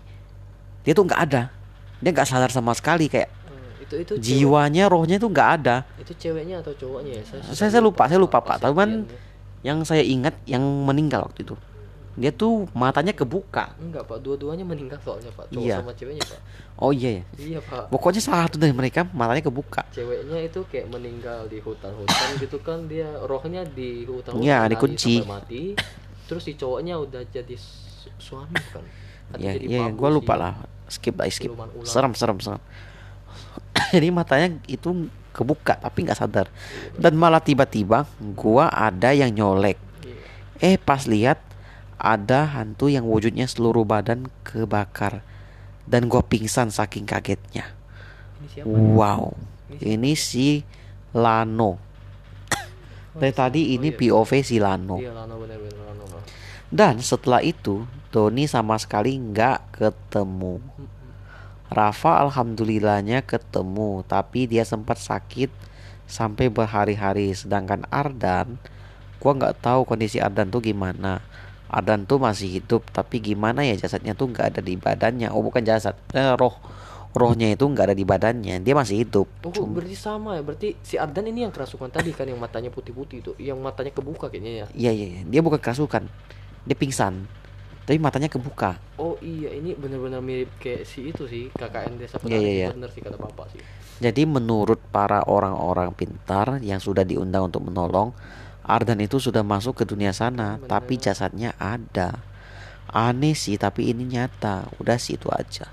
dia 0.82 0.94
tuh 0.94 1.04
nggak 1.04 1.22
ada. 1.26 1.50
Dia 1.98 2.12
nggak 2.12 2.28
sadar 2.28 2.48
sama 2.48 2.72
sekali 2.72 3.10
kayak 3.10 3.28
Eh, 3.28 3.84
itu 3.84 3.96
itu 4.00 4.14
cewek- 4.16 4.24
jiwanya 4.46 4.86
rohnya 4.86 5.18
tuh 5.18 5.28
nggak 5.28 5.50
ada. 5.58 5.84
Itu 5.98 6.14
ceweknya 6.14 6.62
atau 6.62 6.72
cowoknya 6.72 7.20
ya? 7.20 7.24
Saya- 7.50 7.72
saya 7.72 7.82
lupa, 7.82 8.06
saya 8.06 8.22
lupa, 8.22 8.38
Pak. 8.40 8.62
Tapi 8.62 8.74
kan- 8.74 9.04
ya. 9.04 9.18
yang 9.64 9.80
saya 9.82 10.04
ingat 10.04 10.36
yang 10.46 10.62
meninggal 10.62 11.24
waktu 11.24 11.42
itu 11.42 11.56
dia 12.14 12.30
tuh 12.30 12.70
matanya 12.78 13.10
kebuka. 13.10 13.74
Enggak 13.82 14.06
pak. 14.06 14.22
Dua-duanya 14.22 14.62
meninggal 14.62 15.02
soalnya 15.02 15.34
pak. 15.34 15.50
Cowok 15.50 15.66
Iya. 15.66 15.78
sama 15.82 15.94
ceweknya 15.98 16.22
pak. 16.22 16.40
Oh 16.78 16.92
iya 16.94 17.10
ya 17.10 17.24
iya 17.42 17.58
pak. 17.58 17.90
Pokoknya 17.90 18.22
salah 18.22 18.46
satu 18.46 18.62
dari 18.62 18.70
mereka 18.70 19.02
matanya 19.10 19.42
kebuka. 19.42 19.82
Ceweknya 19.90 20.38
itu 20.38 20.62
kayak 20.70 20.94
meninggal 20.94 21.50
di 21.50 21.58
hutan-hutan 21.58 22.30
gitu 22.38 22.62
kan. 22.62 22.86
Dia 22.86 23.10
rohnya 23.26 23.66
di 23.66 24.06
hutan-hutan 24.06 24.46
Iya, 24.46 24.62
nari 24.62 24.78
dikunci. 24.78 25.26
mati. 25.26 25.74
Terus 26.24 26.44
si 26.44 26.54
cowoknya 26.54 27.02
udah 27.02 27.26
jadi 27.26 27.56
suami 28.18 28.60
kan 28.72 28.84
Atau 29.34 29.42
ya 29.42 29.56
iya 29.56 29.88
gue 29.90 30.10
lupa 30.10 30.36
lah. 30.36 30.54
Skip 30.92 31.16
lah 31.18 31.28
skip. 31.32 31.52
Serem 31.88 32.14
serem 32.14 32.38
serem. 32.44 32.62
Jadi 33.94 34.08
matanya 34.14 34.48
itu 34.70 35.10
kebuka 35.34 35.82
tapi 35.82 36.06
nggak 36.06 36.20
sadar. 36.20 36.48
Dan 36.94 37.18
malah 37.18 37.42
tiba-tiba 37.42 38.06
gua 38.38 38.70
ada 38.70 39.12
yang 39.12 39.34
nyolek. 39.34 39.82
Iya. 40.06 40.76
eh 40.76 40.76
pas 40.78 41.10
lihat 41.10 41.42
ada 41.98 42.46
hantu 42.46 42.92
yang 42.92 43.10
wujudnya 43.10 43.50
seluruh 43.50 43.84
badan 43.84 44.30
kebakar. 44.46 45.26
Dan 45.84 46.08
gua 46.08 46.24
pingsan 46.24 46.70
saking 46.70 47.04
kagetnya. 47.10 47.74
Ini 48.40 48.48
siapa 48.48 48.70
wow. 48.70 49.34
Ini 49.82 50.12
si 50.14 50.62
Lano. 51.18 51.82
Dari 53.20 53.34
tadi 53.34 53.62
ini 53.76 53.90
iya. 53.90 53.98
POV 53.98 54.32
si 54.46 54.62
Lano. 54.62 55.02
Iya 55.02 55.12
Lano 55.12 55.42
Lano. 55.42 55.74
Dan 56.74 56.98
setelah 57.00 57.42
itu 57.46 57.86
Doni 58.10 58.50
sama 58.50 58.76
sekali 58.82 59.14
nggak 59.18 59.78
ketemu 59.78 60.58
Rafa 61.70 62.22
alhamdulillahnya 62.26 63.26
ketemu 63.26 64.06
tapi 64.06 64.46
dia 64.46 64.62
sempat 64.66 64.98
sakit 65.02 65.50
sampai 66.06 66.50
berhari-hari 66.50 67.34
sedangkan 67.34 67.86
Ardan 67.90 68.58
gua 69.18 69.32
nggak 69.34 69.56
tahu 69.62 69.82
kondisi 69.86 70.22
Ardan 70.22 70.50
tuh 70.50 70.62
gimana 70.62 71.22
Ardan 71.70 72.06
tuh 72.06 72.22
masih 72.22 72.62
hidup 72.62 72.86
tapi 72.94 73.18
gimana 73.18 73.66
ya 73.66 73.74
jasadnya 73.74 74.14
tuh 74.14 74.30
nggak 74.30 74.46
ada 74.54 74.62
di 74.62 74.78
badannya 74.78 75.34
oh 75.34 75.42
bukan 75.42 75.66
jasad 75.66 75.98
eh, 76.14 76.34
roh 76.38 76.54
rohnya 77.14 77.50
itu 77.50 77.66
nggak 77.66 77.94
ada 77.94 77.98
di 77.98 78.06
badannya 78.06 78.62
dia 78.62 78.74
masih 78.78 79.06
hidup 79.06 79.26
Oh, 79.42 79.50
Cuma- 79.54 79.78
berarti 79.78 79.94
sama 79.94 80.38
ya. 80.38 80.42
Berarti 80.42 80.74
si 80.82 80.98
Ardan 80.98 81.30
ini 81.30 81.46
yang 81.46 81.54
kerasukan 81.54 81.90
tadi 81.90 82.10
kan 82.10 82.26
yang 82.26 82.42
matanya 82.42 82.74
putih-putih 82.74 83.18
itu, 83.22 83.32
yang 83.38 83.58
matanya 83.62 83.94
kebuka 83.94 84.30
kayaknya 84.30 84.66
ya. 84.66 84.66
iya 84.74 84.92
iya 84.94 85.08
iya. 85.18 85.22
dia 85.26 85.42
bukan 85.42 85.58
kerasukan 85.62 86.06
dia 86.64 86.76
pingsan 86.76 87.28
tapi 87.84 88.00
matanya 88.00 88.32
kebuka 88.32 88.80
Oh 88.96 89.18
iya, 89.20 89.52
ini 89.52 89.74
benar-benar 89.74 90.22
mirip 90.24 90.54
kayak 90.62 90.86
si 90.86 91.10
itu 91.10 91.26
sih, 91.26 91.50
KKN 91.52 91.98
Desa 91.98 92.22
Penari. 92.22 92.40
iya, 92.40 92.52
iya. 92.54 92.70
Bener 92.72 92.88
sih 92.94 93.02
kata 93.02 93.18
Bapak 93.18 93.52
sih. 93.52 93.60
Jadi 94.00 94.24
menurut 94.24 94.78
para 94.94 95.26
orang-orang 95.26 95.92
pintar 95.98 96.62
yang 96.62 96.78
sudah 96.78 97.02
diundang 97.02 97.50
untuk 97.50 97.66
menolong, 97.66 98.14
Ardan 98.64 99.02
itu 99.04 99.18
sudah 99.18 99.42
masuk 99.42 99.82
ke 99.82 99.84
dunia 99.84 100.14
sana, 100.14 100.56
Bener. 100.56 100.70
tapi 100.70 101.02
jasadnya 101.02 101.58
ada. 101.58 102.22
Aneh 102.94 103.34
sih, 103.34 103.58
tapi 103.58 103.90
ini 103.90 104.06
nyata. 104.06 104.70
Udah 104.78 104.96
sih 105.02 105.18
itu 105.18 105.28
aja. 105.34 105.66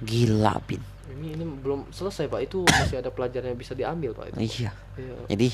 Gila, 0.00 0.56
Bin. 0.64 0.80
Ini 1.12 1.36
ini 1.36 1.44
belum 1.44 1.92
selesai 1.92 2.26
Pak. 2.32 2.40
Itu 2.40 2.64
masih 2.64 3.04
ada 3.04 3.12
pelajaran 3.12 3.52
yang 3.52 3.60
bisa 3.60 3.76
diambil 3.76 4.16
Pak 4.16 4.32
itu. 4.32 4.64
Iya. 4.64 4.72
Iya. 4.96 5.14
Jadi 5.28 5.48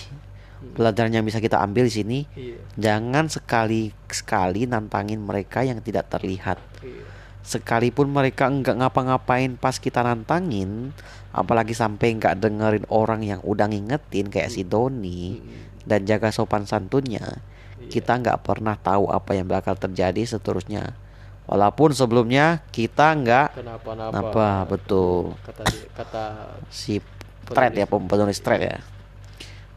pelajaran 0.75 1.13
yang 1.13 1.25
bisa 1.25 1.39
kita 1.39 1.61
ambil 1.61 1.87
di 1.87 1.95
sini, 1.95 2.19
Iya. 2.33 2.57
jangan 2.77 3.29
sekali-sekali 3.29 4.65
nantangin 4.65 5.21
mereka 5.21 5.63
yang 5.63 5.79
tidak 5.81 6.09
terlihat. 6.09 6.59
Iya. 6.81 7.05
Sekalipun 7.43 8.11
mereka 8.11 8.51
enggak 8.51 8.75
ngapa-ngapain 8.75 9.55
pas 9.55 9.79
kita 9.79 10.03
nantangin, 10.03 10.91
apalagi 11.31 11.73
sampai 11.73 12.19
enggak 12.19 12.41
dengerin 12.43 12.87
orang 12.91 13.23
yang 13.23 13.39
udah 13.43 13.71
ngingetin 13.71 14.27
kayak 14.27 14.51
si 14.51 14.65
Doni. 14.65 15.39
Mm-mm. 15.39 15.65
dan 15.87 16.03
jaga 16.03 16.35
sopan 16.35 16.67
santunnya, 16.67 17.39
Iya. 17.79 17.87
kita 17.87 18.19
nggak 18.19 18.43
pernah 18.43 18.75
tahu 18.75 19.07
apa 19.07 19.39
yang 19.39 19.47
bakal 19.47 19.79
terjadi 19.79 20.19
seterusnya. 20.27 20.99
Walaupun 21.47 21.95
sebelumnya 21.95 22.67
kita 22.75 23.15
nggak 23.15 23.63
Kenapa-napa? 23.63 24.19
apa 24.19 24.49
betul 24.67 25.39
Kata 25.47 25.63
kata 25.95 26.25
si 26.67 26.99
thread 27.47 27.79
ya 27.79 27.87
penulis 27.87 28.43
thread 28.43 28.67
ya. 28.67 28.77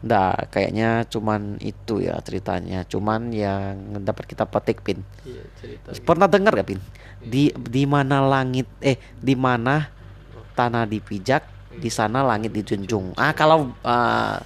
Nggak, 0.00 0.48
kayaknya 0.48 1.04
cuman 1.12 1.60
itu 1.60 2.00
ya 2.00 2.16
ceritanya. 2.24 2.88
Cuman 2.88 3.28
yang 3.36 4.00
dapat 4.00 4.24
kita 4.24 4.48
petik 4.48 4.80
pin. 4.80 5.04
Iya, 5.28 5.44
cerita. 5.60 5.92
Pernah 6.00 6.24
dengar 6.24 6.56
gak 6.56 6.68
pin? 6.72 6.80
Di 7.20 7.52
di 7.52 7.84
mana 7.84 8.24
langit 8.24 8.64
eh 8.80 8.96
di 9.20 9.36
mana 9.36 9.92
tanah 10.56 10.88
dipijak, 10.88 11.44
di 11.76 11.92
sana 11.92 12.24
langit 12.24 12.48
dijunjung. 12.56 13.12
Ah 13.20 13.36
kalau 13.36 13.76
ah, 13.84 14.40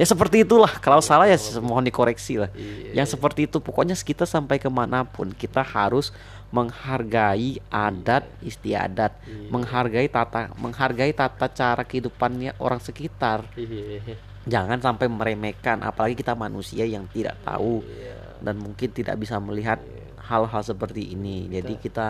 ya 0.00 0.08
seperti 0.08 0.40
itulah. 0.48 0.72
Kalau 0.80 1.04
salah 1.04 1.28
ya 1.28 1.36
mohon 1.60 1.84
dikoreksi 1.84 2.40
lah. 2.40 2.48
Iya, 2.56 3.04
Yang 3.04 3.20
seperti 3.20 3.44
itu. 3.44 3.60
Pokoknya 3.60 3.92
kita 3.92 4.24
sampai 4.24 4.56
ke 4.56 4.72
mana 4.72 5.04
pun 5.04 5.36
kita 5.36 5.60
harus 5.60 6.16
menghargai 6.48 7.58
adat 7.68 8.24
istiadat, 8.40 9.10
Iya. 9.26 9.50
menghargai 9.50 10.06
tata 10.06 10.54
menghargai 10.54 11.10
tata 11.10 11.50
cara 11.50 11.82
kehidupannya 11.82 12.54
orang 12.62 12.78
sekitar 12.78 13.42
Iya. 13.58 14.14
Jangan 14.44 14.76
sampai 14.76 15.06
meremehkan 15.06 15.80
apalagi 15.80 16.14
kita 16.14 16.32
manusia 16.32 16.84
yang 16.84 17.08
tidak 17.08 17.36
tahu 17.40 17.80
Iya. 17.82 18.16
dan 18.40 18.56
mungkin 18.56 18.88
tidak 18.90 19.16
bisa 19.16 19.36
melihat 19.38 19.80
hal-hal 20.20 20.62
seperti 20.62 21.12
ini 21.12 21.48
jadi 21.48 21.72
kita 21.74 22.06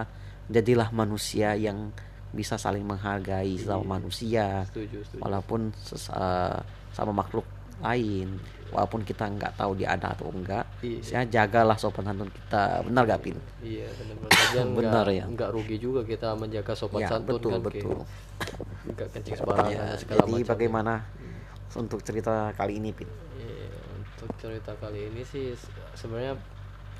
jadilah 0.46 0.90
manusia 0.90 1.54
yang 1.54 1.90
bisa 2.30 2.54
saling 2.54 2.82
menghargai 2.82 3.54
sama 3.56 3.96
manusia 3.96 4.66
Setuju, 4.66 4.98
setuju. 5.02 5.20
walaupun 5.20 5.70
eh, 5.70 6.58
sama 6.90 7.12
makhluk 7.14 7.46
lain 7.76 8.38
walaupun 8.70 9.02
kita 9.02 9.26
nggak 9.28 9.54
tahu 9.54 9.74
dia 9.74 9.94
ada 9.94 10.10
atau 10.10 10.30
enggak 10.30 10.66
Iya. 10.80 10.98
saya 11.00 11.22
jagalah 11.24 11.74
sopan 11.74 12.02
santun 12.04 12.26
kita 12.28 12.82
benar 12.82 13.02
gak 13.04 13.22
pin 13.22 13.38
Iya, 13.60 13.86
Benar 14.74 15.06
ya. 15.08 15.24
nggak 15.26 15.50
rugi 15.50 15.78
juga 15.78 16.02
kita 16.02 16.34
menjaga 16.34 16.74
sopan 16.74 17.02
ya 17.02 17.08
santun 17.08 17.38
betul 17.38 17.50
kan 17.52 17.62
betul 17.62 17.98
nggak 18.84 19.08
kencing 19.10 19.34
sembarangan 19.36 19.70
Ya, 19.70 19.84
segala 19.96 20.18
jadi 20.20 20.32
macam. 20.36 20.50
bagaimana 20.50 20.92
untuk 21.74 22.00
cerita 22.00 22.32
kali 22.52 22.78
ini 22.78 22.90
pin 22.90 23.08
Iya, 23.34 23.70
untuk 23.98 24.30
cerita 24.36 24.72
kali 24.74 25.08
ini 25.08 25.22
sih 25.22 25.52
se- 25.52 25.68
sebenarnya 25.94 26.38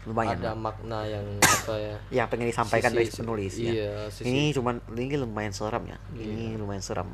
lumayan 0.05 0.37
ada 0.37 0.53
makna 0.53 1.01
yang 1.03 1.25
apa 1.57 1.75
ya? 1.75 1.97
yang 2.13 2.27
pengen 2.27 2.47
disampaikan 2.47 2.91
Sisi- 2.91 2.99
dari 3.01 3.11
penulis 3.15 3.55
ya. 3.57 3.71
Iya, 3.71 3.93
sisi- 4.11 4.27
ini 4.27 4.43
cuman 4.51 4.77
ini 4.93 5.17
lumayan 5.17 5.51
seram 5.51 5.81
ya. 5.85 5.97
Ini 6.13 6.55
lumayan 6.55 6.81
seram. 6.81 7.09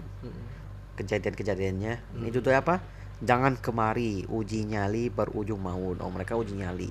Kejadian-kejadiannya. 0.97 1.93
Ini 2.19 2.27
Hmm. 2.27 2.35
judulnya 2.35 2.61
apa? 2.61 2.77
Jangan 3.21 3.57
kemari 3.57 4.25
uji 4.27 4.65
nyali 4.65 5.09
berujung 5.09 5.61
maut. 5.61 6.01
Oh 6.01 6.09
mereka 6.09 6.35
uji 6.35 6.57
nyali 6.57 6.91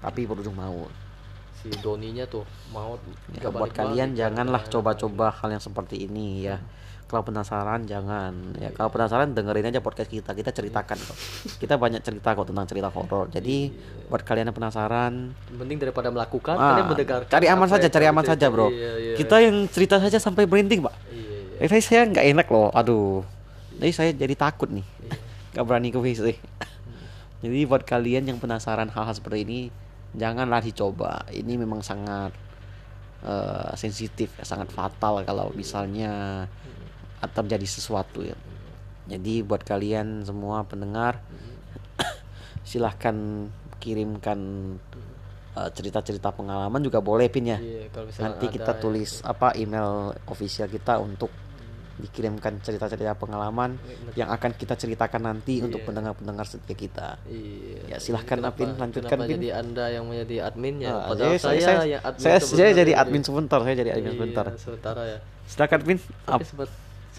tapi 0.00 0.24
berujung 0.24 0.56
maut. 0.56 0.88
Si 1.52 1.68
Doninya 1.76 2.24
tuh 2.24 2.40
mau 2.72 2.96
ya, 3.30 3.52
buat 3.52 3.68
kalian 3.70 4.16
kan, 4.16 4.16
janganlah 4.16 4.64
kan. 4.64 4.72
coba-coba 4.72 5.28
hal 5.30 5.52
yang 5.52 5.60
seperti 5.60 6.08
ini 6.08 6.42
ya 6.42 6.56
kalau 7.10 7.26
penasaran 7.26 7.82
jangan. 7.90 8.54
Ya 8.62 8.70
kalau 8.70 8.94
penasaran 8.94 9.34
dengerin 9.34 9.74
aja 9.74 9.82
podcast 9.82 10.06
kita. 10.06 10.30
Kita 10.30 10.54
ceritakan 10.54 10.94
kok. 10.94 11.16
Kita 11.58 11.74
banyak 11.74 12.06
cerita 12.06 12.38
kok 12.38 12.46
tentang 12.46 12.66
cerita 12.70 12.86
horor. 12.94 13.26
Jadi 13.34 13.74
buat 14.06 14.22
kalian 14.22 14.50
yang 14.50 14.56
penasaran 14.56 15.34
mending 15.54 15.78
daripada 15.78 16.10
melakukan 16.10 16.58
ah, 16.58 16.74
kalian 16.74 16.86
mendengarkan 16.90 17.30
cari 17.30 17.46
aman 17.46 17.68
saja 17.70 17.86
cari 17.86 18.06
aman 18.10 18.24
saja 18.26 18.46
bro. 18.50 18.70
Iya, 18.70 18.90
iya. 18.98 19.14
kita 19.14 19.36
yang 19.38 19.56
cerita 19.70 20.02
saja 20.02 20.18
sampai 20.18 20.46
merinding 20.46 20.82
pak. 20.82 20.94
Iya, 21.10 21.62
iya. 21.62 21.78
Eh, 21.78 21.82
saya 21.82 22.06
nggak 22.06 22.26
enak 22.34 22.46
loh, 22.50 22.70
aduh. 22.74 23.22
Jadi 23.78 23.92
saya 23.94 24.10
jadi 24.12 24.34
takut 24.34 24.66
nih, 24.68 24.82
nggak 25.54 25.64
berani 25.64 25.88
ke 25.94 25.98
WC. 26.02 26.36
Jadi 27.40 27.58
buat 27.64 27.86
kalian 27.86 28.28
yang 28.28 28.38
penasaran 28.42 28.92
hal-hal 28.92 29.14
seperti 29.16 29.46
ini, 29.46 29.58
janganlah 30.12 30.60
dicoba. 30.60 31.24
Ini 31.32 31.56
memang 31.56 31.80
sangat 31.80 32.34
eh, 33.24 33.72
sensitif, 33.78 34.34
sangat 34.42 34.68
fatal 34.74 35.22
kalau 35.24 35.54
misalnya 35.56 36.44
terjadi 37.22 37.66
sesuatu 37.66 38.22
ya. 38.22 38.36
Jadi 39.06 39.42
buat 39.42 39.60
kalian 39.60 40.22
semua 40.22 40.62
pendengar, 40.62 41.20
silahkan 42.62 43.48
kirimkan 43.76 44.38
eh, 45.52 45.70
cerita-cerita 45.70 46.30
pengalaman 46.30 46.78
juga 46.78 47.00
boleh 47.00 47.26
pin 47.26 47.48
ya 47.48 47.58
Iya, 47.58 47.88
kalau 47.90 48.08
nanti 48.14 48.46
kita 48.48 48.70
yang- 48.70 48.80
tulis 48.80 49.10
apa 49.20 49.52
email 49.54 50.12
official 50.26 50.68
kita 50.68 50.96
untuk 50.96 51.32
dikirimkan 52.00 52.64
cerita-cerita 52.64 53.12
pengalaman 53.12 53.76
yang 54.16 54.32
akan 54.32 54.56
kita 54.56 54.72
ceritakan 54.72 55.20
nanti 55.20 55.60
untuk 55.60 55.84
pendengar-pendengar 55.84 56.48
setia 56.48 56.72
kita. 56.72 57.20
Iya. 57.28 57.92
Ya, 57.92 57.96
silahkan, 58.00 58.40
Kenapa- 58.40 58.56
Apin, 58.56 58.72
lanjutkan, 58.72 59.10
kenapa 59.12 59.28
Pin. 59.28 59.36
jadi 59.36 59.48
anda 59.52 59.84
yang 59.90 60.04
menjadi 60.08 60.36
adminnya? 60.48 60.96
Ah, 60.96 61.12
Padahal 61.12 61.36
saya, 61.36 61.60
saya, 61.60 61.80
yang 61.84 62.00
admin 62.00 62.22
saya, 62.24 62.38
saya 62.40 62.70
jadi 62.72 62.92
admin 62.96 63.20
sebentar, 63.20 63.58
saya 63.60 63.76
jadi 63.76 63.90
admin 63.92 64.06
Iya, 64.06 64.16
sebentar. 64.16 64.44
Sementara 64.56 65.02
ya. 65.04 65.18
Silakan 65.44 65.80
Pin. 65.84 65.98
Tapi 66.24 66.44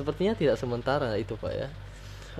sepertinya 0.01 0.33
tidak 0.33 0.57
sementara 0.57 1.13
itu 1.15 1.37
pak 1.37 1.53
ya. 1.53 1.69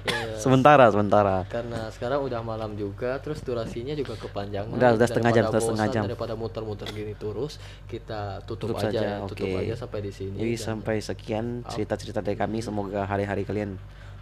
Ya, 0.08 0.40
sementara, 0.44 0.88
sementara. 0.88 1.44
karena 1.52 1.92
sekarang 1.92 2.24
udah 2.24 2.40
malam 2.40 2.80
juga, 2.80 3.20
terus 3.20 3.44
durasinya 3.44 3.92
juga 3.92 4.16
kepanjangan. 4.16 4.72
Udah- 4.72 4.96
udah 4.96 5.04
setengah 5.06 5.32
jam, 5.32 5.44
udah 5.46 5.62
setengah 5.62 5.88
jam. 5.92 6.04
Daripada 6.08 6.34
muter-muter 6.34 6.88
gini 6.90 7.12
terus, 7.14 7.60
kita 7.86 8.40
tutup, 8.48 8.72
Tutup 8.72 8.88
aja, 8.88 8.88
saja, 8.88 9.28
tutup 9.28 9.52
oke. 9.52 9.60
aja 9.62 9.76
sampai 9.76 10.00
di 10.02 10.12
sini. 10.16 10.40
Jadi 10.40 10.56
dan- 10.56 10.64
sampai 10.64 10.96
sekian 11.04 11.46
cerita-cerita 11.68 12.24
dari 12.24 12.34
kami. 12.34 12.64
Semoga 12.64 13.04
hari-hari 13.04 13.44
kalian 13.44 13.76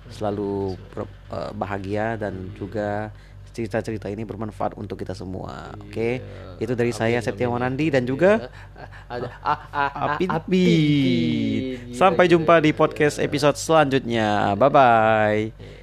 selalu 0.10 0.73
ber- 0.89 1.06
eh, 1.30 1.52
bahagia 1.54 2.17
dan 2.17 2.49
juga 2.58 3.13
cerita-cerita 3.51 4.07
ini 4.09 4.23
bermanfaat 4.25 4.77
untuk 4.77 4.99
kita 5.01 5.17
semua. 5.17 5.73
Oke, 5.81 6.21
itu 6.62 6.73
dari 6.77 6.93
saya 6.93 7.19
Setia 7.19 7.49
Wanandi 7.49 7.89
dan 7.89 8.05
juga 8.05 8.49
ada 9.09 9.27
ah, 9.41 9.59
ah, 9.73 9.89
Apin 10.13 10.29
Sampai 11.93 12.29
jumpa 12.29 12.62
di 12.62 12.71
podcast 12.71 13.17
episode 13.17 13.57
selanjutnya. 13.57 14.53
Bye 14.55 14.69
bye. 14.69 15.41
Iya. 15.57 15.78